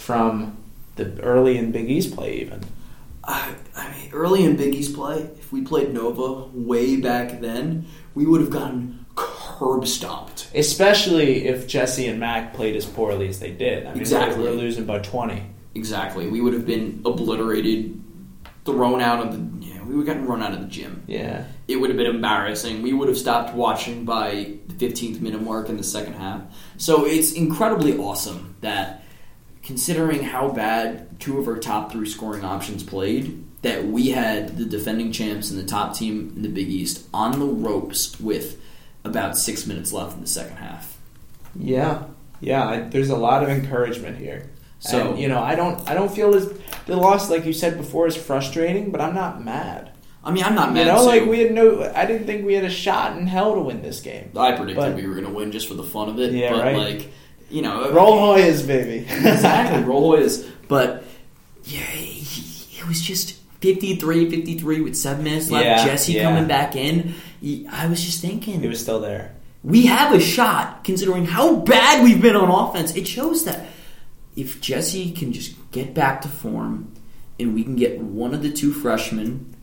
[0.00, 0.56] from
[0.96, 2.62] the early in Big East play, even.
[3.22, 7.86] I, I mean, early in Big East play, if we played Nova way back then,
[8.14, 10.50] we would have gotten curb stomped.
[10.54, 13.86] Especially if Jesse and Mac played as poorly as they did.
[13.86, 14.42] I mean, Exactly.
[14.42, 15.42] we're losing by 20.
[15.74, 16.28] Exactly.
[16.28, 18.00] We would have been obliterated,
[18.64, 19.66] thrown out of the.
[19.66, 21.02] Yeah, we would have gotten run out of the gym.
[21.06, 21.44] Yeah.
[21.68, 22.82] It would have been embarrassing.
[22.82, 26.42] We would have stopped watching by the 15th minute mark in the second half.
[26.78, 29.04] So it's incredibly awesome that,
[29.74, 34.64] considering how bad two of our top three scoring options played, that we had the
[34.64, 38.60] defending champs and the top team in the Big East on the ropes with
[39.04, 40.98] about six minutes left in the second half.
[41.54, 42.02] Yeah.
[42.40, 44.50] Yeah, I, there's a lot of encouragement here.
[44.80, 46.52] So- So you know, I don't, I don't feel as
[46.86, 49.92] the loss, like you said before, is frustrating, but I'm not mad.
[50.24, 50.80] I mean, I'm not mad.
[50.80, 51.06] You know, too.
[51.06, 51.92] like we had no.
[51.94, 54.30] I didn't think we had a shot in hell to win this game.
[54.36, 56.32] I predicted But- we were going to win just for the fun of it.
[56.32, 56.76] Yeah, but right.
[56.76, 57.10] like,
[57.50, 59.06] you know, Roll Hoyas, baby.
[59.10, 59.82] exactly.
[59.82, 61.04] Roll is, but
[61.64, 65.64] yeah, it was just 53, 53 with seven minutes left.
[65.66, 66.22] Yeah, Jesse yeah.
[66.22, 67.14] coming back in.
[67.40, 69.34] He- I was just thinking, It was still there.
[69.62, 72.94] we have a shot considering how bad we've been on offense.
[72.96, 73.66] It shows that
[74.36, 76.92] if Jesse can just get back to form,
[77.38, 79.54] and we can get one of the two freshmen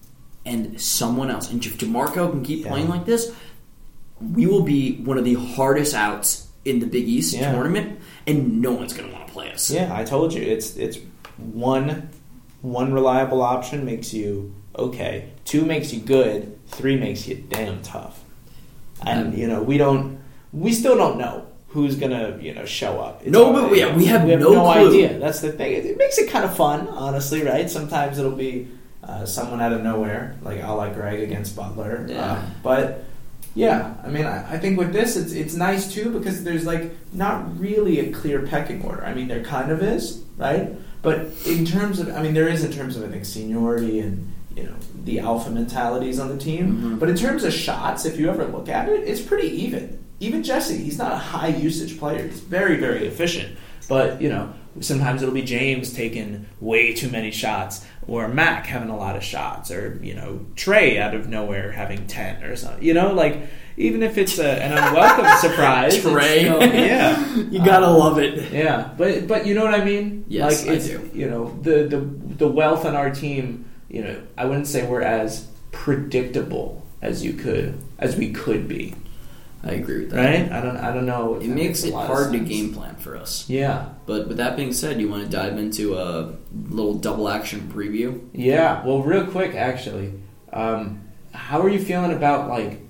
[0.46, 2.70] and someone else, and if Jamorko can keep Yeah.
[2.72, 3.32] playing like this,
[4.20, 7.52] we will be one of the hardest outs in the Big East Yeah.
[7.54, 9.72] tournament, and no one's going to want to play us.
[9.72, 10.42] Yeah, I told you.
[10.42, 10.98] It's it's
[11.38, 12.10] one
[12.62, 15.30] one reliable option makes you okay.
[15.46, 16.58] Two makes you good.
[16.68, 18.20] Three makes you damn tough.
[19.06, 20.20] And you know we don't.
[20.54, 23.22] We still don't know who's gonna you know show up.
[23.22, 25.20] It's No, but we- yeah, we have we have no no, idea.
[25.20, 25.74] That's the thing.
[25.74, 27.70] It, it makes it kind of fun, honestly, right?
[27.70, 28.68] Sometimes it'll be
[29.04, 32.06] uh, someone out of nowhere, like a la Greg against Butler.
[32.10, 32.32] Yeah.
[32.34, 33.04] Uh, but
[33.58, 36.92] yeah, I mean, I, I think with this, it's it's nice too because there's like
[37.12, 39.04] not really a clear pecking order.
[39.04, 40.70] I mean, there kind of is, right?
[41.02, 44.32] But in terms of, I mean, there is in terms of I think seniority and
[44.56, 46.66] you know the alpha mentalities on the team.
[46.78, 47.00] Mhm.
[47.00, 49.98] But in terms of shots, if you ever look at it, it's pretty even.
[50.20, 52.28] Even Jesse, he's not a high usage player.
[52.28, 53.58] He's very very efficient.
[53.90, 58.90] But you know, sometimes it'll be James taking way too many shots, or Mac having
[58.90, 62.84] a lot of shots, or you know Trey out of nowhere having ten or something.
[62.84, 63.38] You know, like
[63.78, 66.40] even if it's a, an unwelcome surprise, Trey.
[66.46, 68.52] still- yeah, You gotta um, love it.
[68.52, 70.26] yeah, but but you know what I mean?
[70.28, 71.10] Yes, like I do.
[71.14, 73.66] You know the the the wealth on our team.
[73.90, 78.94] You know, I wouldn't say we're as predictable as you could as we could be,
[79.64, 80.24] I agree with that.
[80.24, 80.52] right?
[80.52, 81.36] I don't I don't know.
[81.36, 83.50] It that makes it hard to game plan for us.
[83.50, 86.34] Yeah, But with that being said, you want to dive into a
[86.70, 88.22] little double action preview?
[88.34, 88.86] yeah.
[88.86, 90.14] Well, real quick, actually,
[90.54, 91.02] um,
[91.34, 92.82] how are you feeling about like?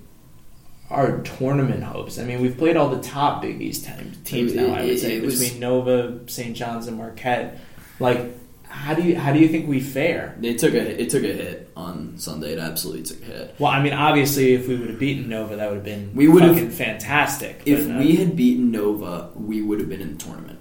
[0.89, 2.17] Our tournament hopes.
[2.17, 3.91] I mean, we've played all the top Big East te-
[4.23, 4.67] teams now.
[4.73, 6.55] I would It- say it was- between Nova, St.
[6.55, 7.59] John's, and Marquette.
[7.99, 8.37] Like,
[8.77, 10.35] how do you how do you think we fare?
[10.41, 12.53] It took a it took a hit on Sunday.
[12.53, 13.55] It absolutely took a hit.
[13.59, 16.27] Well, I mean, obviously, if we would have beaten Nova, that would have been We
[16.27, 17.61] would have- fantastic.
[17.65, 20.59] If we had beaten Nova, we would have been in the tournament.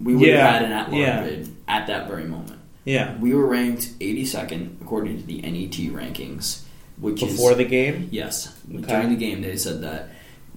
[0.00, 1.22] We would Yeah, have had an at large yeah.
[1.24, 2.58] bid at that very moment.
[2.84, 6.60] yeah, We were ranked 82nd according to the NET rankings,
[7.00, 8.86] which before is the game, yes Okay.
[8.86, 10.10] during the game they said that.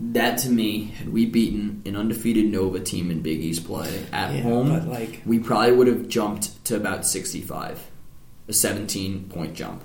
[0.03, 4.33] That to me, had we beaten an undefeated Nova team in Big East play at
[4.33, 7.79] Yeah, home, like- we probably would have jumped to about 65,
[8.47, 9.83] a 17 point jump.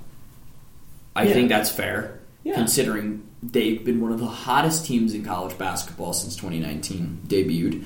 [1.15, 1.33] I Yeah.
[1.35, 2.55] think that's fair, Yeah.
[2.55, 7.85] considering they've been one of the hottest teams in college basketball since 2019 debuted.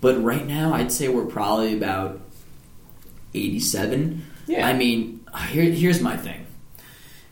[0.00, 2.20] But right now, I'd say we're probably about
[3.34, 4.22] 87.
[4.46, 4.66] Yeah.
[4.66, 5.20] I mean,
[5.50, 6.46] here, here's my thing.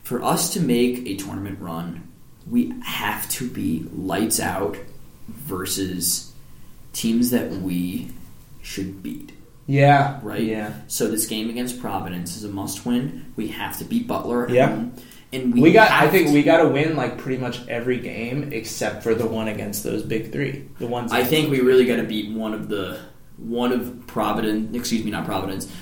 [0.02, 2.02] For us to make a tournament run,
[2.52, 4.76] we have to be lights out
[5.28, 6.32] versus
[6.92, 8.10] teams that we
[8.60, 9.32] should beat.
[9.66, 10.42] yeah, Right.
[10.42, 10.74] yeah.
[10.86, 13.32] So this game against Providence is a must-win.
[13.36, 14.48] We have to beat Butler.
[14.50, 14.84] Yeah.
[15.32, 15.90] and we, We, got.
[15.90, 19.26] I think to- we got to win like pretty much every game except for the
[19.26, 20.68] one against those big three.
[20.78, 23.00] The ones I think we really got to beat one of the
[23.38, 24.76] one of Providence.
[24.76, 25.72] Excuse me, not Providence.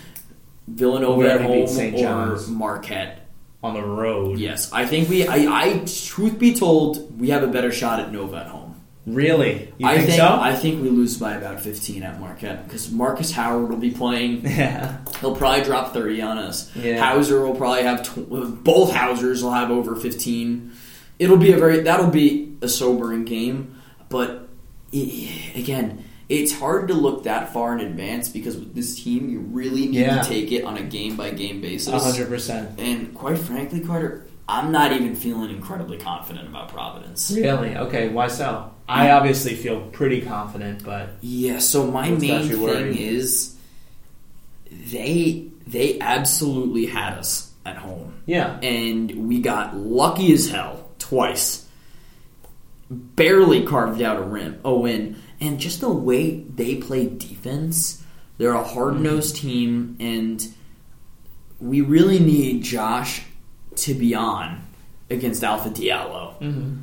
[0.68, 1.96] Villanova at home St.
[1.96, 2.46] or John's.
[2.48, 3.19] Marquette.
[3.62, 4.38] On the road.
[4.38, 5.26] Yes, I think we.
[5.26, 8.80] I, I truth be told, we have a better shot at Nova at home.
[9.06, 9.72] Really?
[9.78, 10.38] You I think, think so?
[10.40, 14.42] I think we lose by about fifteen at Marquette because Markus Howard will be playing.
[14.46, 14.98] yeah.
[15.20, 16.74] He'll probably drop thirty on us.
[16.76, 17.04] Yeah.
[17.04, 18.28] Hauser will probably have tw-
[18.64, 20.72] both Hausers will have over fifteen.
[21.18, 24.48] It'll be a very that'll be a sobering game, but
[24.92, 29.40] i again, it's hard to look that far in advance because with this team, you
[29.40, 30.22] really need Yeah.
[30.22, 31.88] to take it on a game by game basis.
[31.92, 32.78] A hundred percent.
[32.80, 37.30] And quite frankly, Carter, I'm not even feeling incredibly confident about Providence.
[37.34, 37.76] Really?
[37.76, 38.08] Okay.
[38.08, 38.70] Why so?
[38.88, 42.96] I obviously feel pretty confident, but Yeah, so my main thing worried?
[42.96, 43.54] is
[44.90, 48.14] they they absolutely had us at home.
[48.26, 48.58] yeah.
[48.60, 51.66] And we got lucky as hell twice.
[52.90, 55.16] Barely carved out a rim a win.
[55.40, 58.02] And just the way they play defense,
[58.38, 59.48] they're a hard nosed Mm-hmm.
[59.48, 60.46] team and
[61.60, 63.22] we really need Josh
[63.76, 64.62] to be on
[65.10, 66.38] against Alpha Diallo.
[66.40, 66.76] Mm-hmm.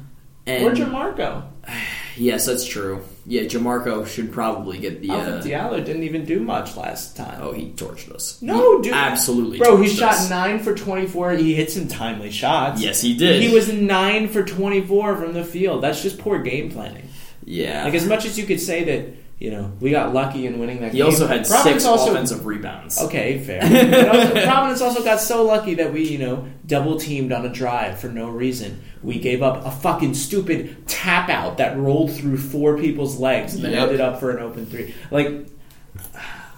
[0.48, 1.44] And Or Jamorko.
[2.16, 3.04] yes, that's true.
[3.26, 5.10] Yeah, Jamorko should probably get the.
[5.10, 7.40] Alpha Uh, Diallo didn't even do much last time.
[7.42, 8.42] oh, he torched us.
[8.42, 8.94] No, He dude.
[8.94, 9.58] absolutely.
[9.58, 10.30] Bro, he shot us.
[10.30, 11.32] nine for twenty-four.
[11.34, 12.82] He hit some timely shots.
[12.82, 13.42] Yes, he did.
[13.42, 15.84] He was nine for twenty-four from the field.
[15.84, 17.07] That's just poor game planning.
[17.50, 17.86] Yeah.
[17.86, 20.82] Like as much as you could say that, you know, we got lucky in winning
[20.82, 21.06] that he game.
[21.08, 23.00] He also had Providence six also- offensive rebounds.
[23.02, 23.62] Okay, fair.
[24.08, 28.00] Also, Providence also got so lucky that we, you know, double teamed on a drive
[28.00, 28.82] for no reason.
[29.04, 33.64] We gave up a fucking stupid tap out that rolled through four people's legs and
[33.64, 33.84] then Yep.
[33.84, 34.94] ended up for an open three.
[35.12, 35.48] Like,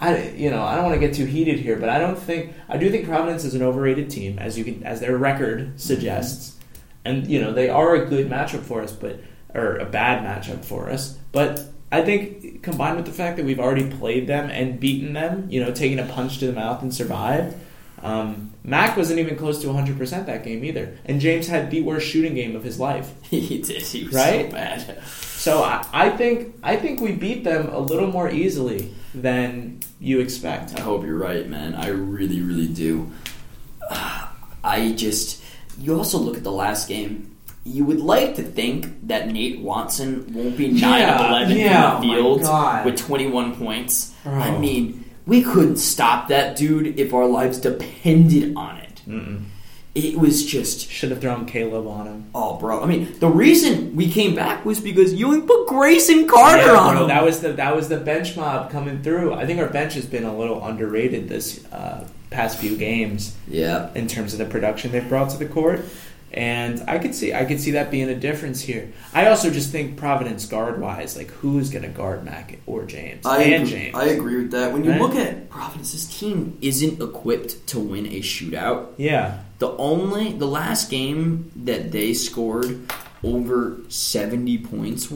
[0.00, 2.54] I, you know, I don't want to get too heated here, but I don't think
[2.68, 6.56] I do think Providence is an overrated team, as you can, as their record suggests,
[7.04, 9.20] and you know they are a good matchup for us, but
[9.54, 11.62] or a bad matchup for us, but.
[11.92, 15.60] I think combined with the fact that we've already played them and beaten them, you
[15.60, 17.56] know, taking a punch to the mouth and survived.
[18.00, 20.96] Um, Mac wasn't even close to 100% that game either.
[21.04, 23.12] And James had the worst shooting game of his life.
[23.22, 23.82] he did.
[23.82, 24.46] He was Right?
[24.46, 25.02] so bad.
[25.04, 30.20] So I, I think I think we beat them a little more easily than you
[30.20, 30.78] expect.
[30.78, 31.74] I hope you're right, man.
[31.74, 33.10] I really, really do.
[34.62, 35.42] I just.
[35.76, 37.29] You also look at the last game.
[37.64, 41.94] You would like to think that Nate Watson won't be 9 Yeah, of 11 yeah,
[41.96, 44.14] in the field with 21 points.
[44.24, 44.32] Bro.
[44.34, 49.02] I mean, we couldn't stop that dude if our lives depended on it.
[49.06, 49.44] Mm-mm.
[49.94, 52.30] It was just Should have thrown Kaleb on him.
[52.32, 52.80] Oh, bro!
[52.80, 56.92] I mean, the reason we came back was because Ewing put Grayson Carter Yeah, on
[56.94, 57.08] bro, him.
[57.08, 59.34] that was the that was the bench mob coming through.
[59.34, 63.90] I think our bench has been a little underrated this uh, past few games yeah,
[63.94, 65.84] in terms of the production they've brought to the court.
[66.32, 68.92] And I could see I could see that being a difference here.
[69.12, 73.26] I also just think Providence guard wise, like who's going to guard Mac or James
[73.26, 73.96] I and agree, James.
[73.96, 74.72] I agree with that.
[74.72, 75.00] When you Right?
[75.00, 78.88] look at Providence's team, isn't equipped to win a shootout.
[78.96, 82.80] Yeah, The only the last game that they scored
[83.24, 85.10] over seventy points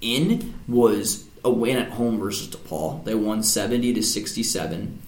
[0.00, 3.04] in was a win at home versus DePaul.
[3.04, 4.98] They won seventy to sixty seven.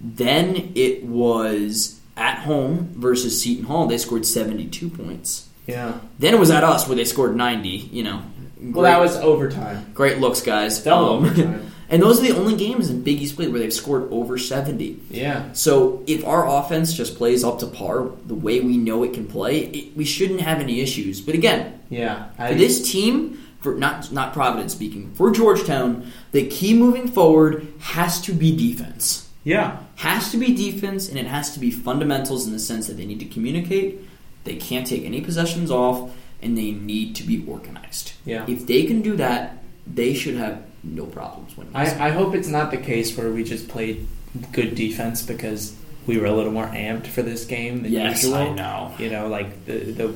[0.00, 3.86] Then it was at home versus Seton Hall.
[3.86, 5.48] They scored seventy two points.
[5.66, 5.98] yeah.
[6.18, 7.88] Then it was at us where they scored ninety.
[7.92, 8.22] You know,
[8.60, 9.86] Well, that was overtime.
[9.94, 10.80] great looks, guys.
[10.80, 11.70] Double Um, overtime.
[11.90, 15.00] and those are the only games in Big East play where they've scored over seventy.
[15.10, 19.12] Yeah, So if our offense just plays up to par the way we know it
[19.14, 21.20] can play, it, we shouldn't have any issues.
[21.20, 22.30] But again, yeah.
[22.36, 28.20] for this team, for not not Providence speaking, for Georgetown, the key moving forward has
[28.22, 29.27] to be defense.
[29.48, 32.96] Yeah, Has to be defense, and it has to be fundamentals in the sense that
[32.98, 34.00] they need to communicate.
[34.44, 36.10] They can't take any possessions off,
[36.42, 38.12] and they need to be organized.
[38.24, 38.44] yeah.
[38.46, 41.74] If they can do that, they should have no problems winning.
[41.74, 44.06] I, I hope it's not the case where we just played
[44.52, 45.74] good defense because
[46.06, 48.38] we were a little more amped for this game than yes, usual.
[48.38, 48.94] I know.
[48.98, 50.14] You know, like the the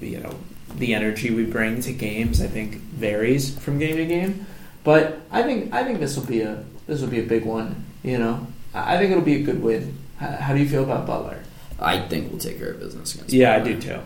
[0.00, 0.34] you know
[0.76, 4.46] the energy we bring to games, I think varies from game to game.
[4.84, 7.84] But I think I think this will be a this will be a big one.
[8.02, 9.98] You know, I I think it'll be a good win.
[10.18, 11.42] How, how do you feel about Butler?
[11.78, 13.32] I think we'll take care of business against.
[13.32, 14.00] Yeah, I do too.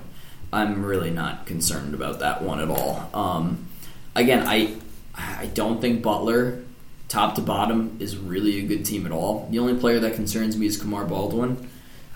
[0.53, 3.11] I'm really not concerned about that one at all.
[3.13, 3.67] Um,
[4.15, 4.75] again, I
[5.17, 6.63] I don't think Butler,
[7.09, 9.49] top to bottom, is really a good team at all.
[9.51, 11.69] The only player that concerns me is Kamar Baldwin.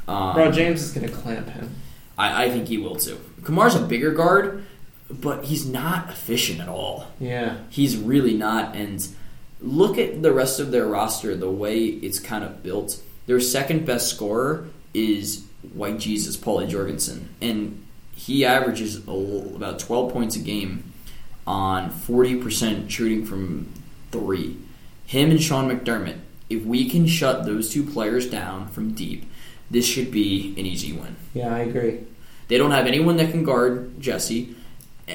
[0.06, 1.74] Um, Bro, James is gonna clamp him.
[2.16, 3.18] I, I think he will too.
[3.44, 4.64] Kamar's a bigger guard,
[5.10, 7.08] but he's not efficient at all.
[7.20, 8.74] Yeah, He's really not.
[8.74, 9.06] And
[9.60, 13.00] look at the rest of their roster, the way it's kind of built.
[13.26, 15.44] Their second best scorer is
[15.74, 17.28] White Jesus, Paulie Jorgensen.
[17.40, 20.92] And he averages about 12 points a game
[21.46, 23.72] on 40% shooting from
[24.10, 24.56] three.
[25.06, 26.18] Him and Sean McDermott,
[26.50, 29.30] if we can shut those two players down from deep,
[29.70, 31.16] this should be an easy win.
[31.34, 32.00] yeah, I agree.
[32.48, 34.56] They don't have anyone that can guard Jesse.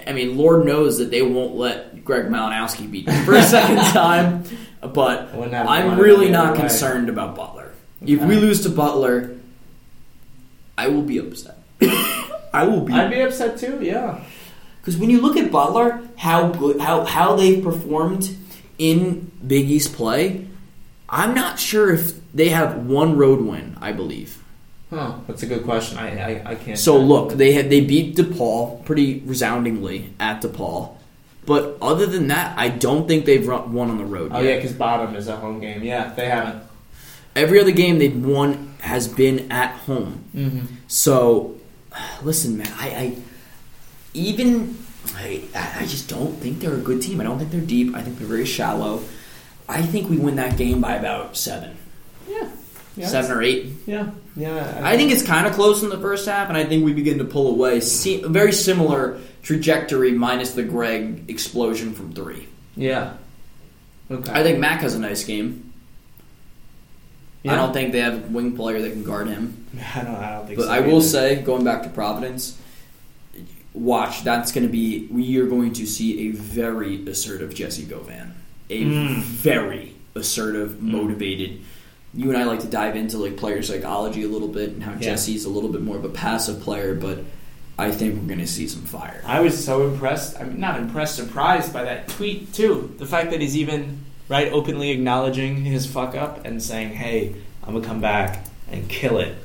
[0.08, 3.78] I mean, Lord knows that they won't let Greg Malinowski beat them for a second
[3.94, 4.44] time.
[4.82, 6.60] But I wouldn't have I'm really not other way.
[6.62, 7.72] concerned about Butler.
[8.02, 9.38] If we lose to Butler,
[10.78, 11.58] I will be upset.
[12.54, 13.80] I will be I'd be upset too.
[13.82, 14.24] Yeah,
[14.82, 18.36] because when you look at Butler, how good, how how they performed
[18.78, 20.48] in Big East play,
[21.08, 23.78] I'm not sure if they have one road win.
[23.80, 24.43] I believe.
[24.94, 25.16] Huh?
[25.28, 25.98] That's a good question.
[25.98, 26.78] I I, I can't.
[26.78, 30.96] So look, they had they beat DePaul pretty resoundingly at DePaul,
[31.46, 34.32] but other than that, I don't think they've run, won on the road.
[34.34, 34.50] Oh yet.
[34.50, 35.84] yeah, because bottom is a home game.
[35.84, 36.64] Yeah, they haven't.
[37.36, 40.24] Every other game they've won has been at home.
[40.36, 40.66] Mm-hmm.
[40.88, 41.58] So,
[42.24, 43.18] listen, man, I, I
[44.14, 44.78] even
[45.16, 47.20] I, I just don't think they're a good team.
[47.20, 47.96] I don't think they're deep.
[47.96, 49.04] I think they're very shallow.
[49.68, 51.78] I think we win that game by about seven,
[52.96, 53.04] Yeah.
[53.04, 53.08] Yeah.
[53.08, 53.68] seven or eight.
[53.86, 54.12] Yeah.
[54.36, 54.82] Yeah.
[54.84, 57.18] I think it's kind of close in the first half, and I think we begin
[57.20, 57.80] to pull away.
[57.80, 62.48] See, a very similar trajectory, minus the Greg explosion from three.
[62.76, 63.14] Yeah.
[64.12, 64.32] Okay.
[64.32, 65.74] I think Mac has a nice game.
[67.44, 67.54] Yeah.
[67.54, 69.66] I don't think they have a wing player that can guard him.
[69.96, 70.16] I don't.
[70.16, 70.58] I don't think.
[70.60, 72.58] But so I will say, going back to Providence,
[73.74, 74.24] watch.
[74.24, 75.08] That's going to be.
[75.12, 78.36] We are going to see a very assertive Jesse Govan.
[78.70, 79.22] A Mm.
[79.22, 81.62] very assertive, motivated.
[82.16, 84.92] You and I like to dive into like player psychology a little bit and how
[84.94, 85.00] Yeah.
[85.00, 87.20] Jesse's a little bit more of a passive player, but
[87.78, 89.22] I think we're going to see some fire.
[89.26, 90.40] I was so impressed.
[90.40, 92.94] I'm not impressed, surprised by that tweet too.
[93.00, 94.00] The fact that he's even
[94.30, 97.34] right openly acknowledging his fuck up and saying, "Hey,
[97.64, 99.36] I'm gonna come back and kill it."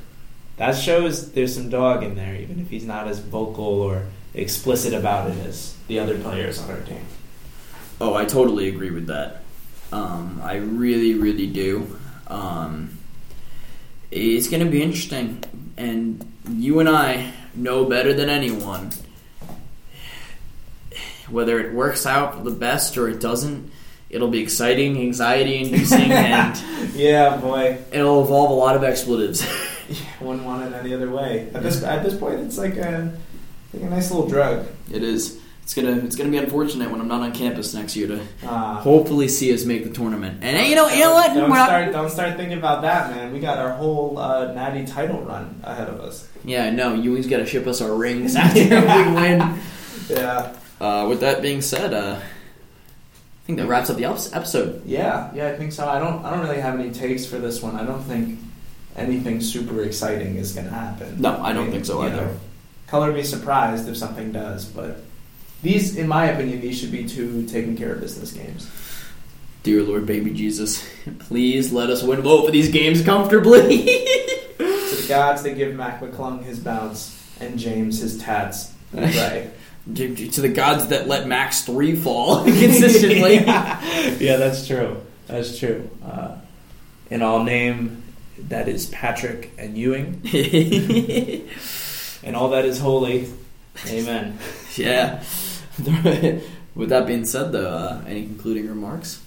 [0.57, 4.03] That shows there's some dog in there, even if he's not as vocal or
[4.35, 7.01] explicit about it as the other players on our team.
[7.99, 9.41] Oh, I totally agree with that.
[9.91, 11.98] Um, I really, really do.
[12.29, 12.97] Um,
[14.11, 15.43] it's going to be interesting,
[15.77, 18.91] and you and I know better than anyone
[21.29, 23.71] whether it works out for the best or it doesn't.
[24.09, 26.59] It'll be exciting, anxiety-inducing, and
[26.95, 27.77] Yeah, boy.
[27.91, 29.43] it'll involve a lot of expletives.
[29.89, 31.49] yeah, Wouldn't want it any other way.
[31.53, 33.15] At this at this point, it's like a
[33.73, 34.65] like a nice little drug.
[34.91, 35.39] it is.
[35.69, 35.97] It's gonna.
[36.03, 39.53] It's gonna be unfortunate when I'm not on campus next year to Uh, hopefully see
[39.53, 40.39] us make the tournament.
[40.41, 41.27] And you know, you know what?
[41.27, 43.31] Don't We're not- start, don't start thinking about that, man.
[43.31, 46.27] We got our whole uh, natty title run ahead of us.
[46.43, 49.59] Yeah, no, Ewing's got to ship us our rings after we win.
[50.09, 54.81] Yeah, Uh, with that being said, uh, I think that wraps up the episode.
[54.87, 55.49] yeah, yeah.
[55.49, 55.87] I think so.
[55.87, 56.25] I don't.
[56.25, 57.75] I don't really have any takes for this one.
[57.75, 58.39] I don't think
[58.95, 61.21] anything super exciting is going to happen.
[61.21, 62.35] No, I don't think so either.
[62.87, 64.65] color me surprised if something does.
[64.65, 65.03] But
[65.61, 68.69] these, in my opinion, these should be two taking care of business games.
[69.63, 70.87] Dear Lord, baby Jesus,
[71.19, 73.85] please let us win both of these games comfortably.
[73.85, 78.73] To the gods that give Mac McClung his bounce and James his tats.
[78.93, 79.51] Right.
[79.95, 83.35] to to the gods that let Max three fall consistently.
[83.35, 85.01] yeah, that's true.
[85.27, 85.89] That's true.
[86.03, 86.37] Uh,
[87.09, 88.03] in all name,
[88.47, 90.21] that is Patrick and Ewing,
[92.23, 93.29] and all that is holy.
[93.87, 94.37] Amen.
[94.75, 95.23] yeah.
[96.75, 99.21] With that being said, though, uh, any concluding remarks?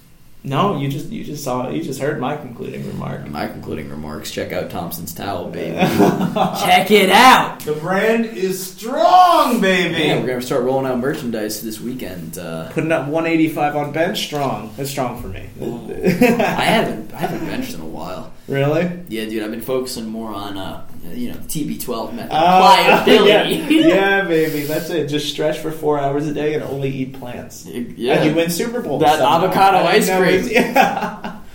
[0.45, 3.29] No, you just you just saw you just heard my concluding remark.
[3.29, 4.29] My concluding remarks.
[4.33, 5.77] Check out Thompson's towel, baby.
[5.77, 7.61] Check it out.
[7.61, 10.03] The brand is strong, baby.
[10.03, 12.39] Yeah, we're gonna start rolling out merchandise this weekend.
[12.39, 14.75] Uh, Putting up 185 on bench, strong.
[14.77, 15.49] That's strong for me.
[15.61, 18.33] I haven't I haven't benched in a while.
[18.49, 18.91] really?
[19.09, 24.23] Yeah, dude, I've been focusing more on uh, you know TB12 method, Uh, yeah, yeah,
[24.29, 24.63] baby.
[24.63, 25.09] That's it.
[25.09, 27.67] Just stretch for four hours a day and only eat plants.
[27.67, 28.15] yeah.
[28.15, 28.99] And you win Super Bowl.
[28.99, 29.45] That somehow.
[29.45, 30.49] avocado ice cream.
[30.51, 31.39] Yeah.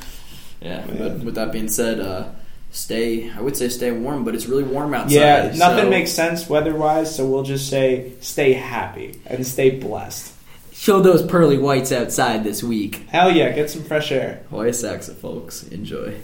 [0.60, 2.30] Yeah, but with that being said, uh,
[2.72, 3.30] stay.
[3.32, 5.14] I would say stay warm, but it's really warm outside.
[5.14, 10.34] Yeah, nothing so- makes sense weather-wise, so we'll just say stay happy and stay blessed.
[10.74, 13.08] Show those pearly whites outside this week.
[13.10, 14.42] Hell yeah, get some fresh air.
[14.50, 15.62] Hoya Saxa, folks.
[15.68, 16.16] Enjoy.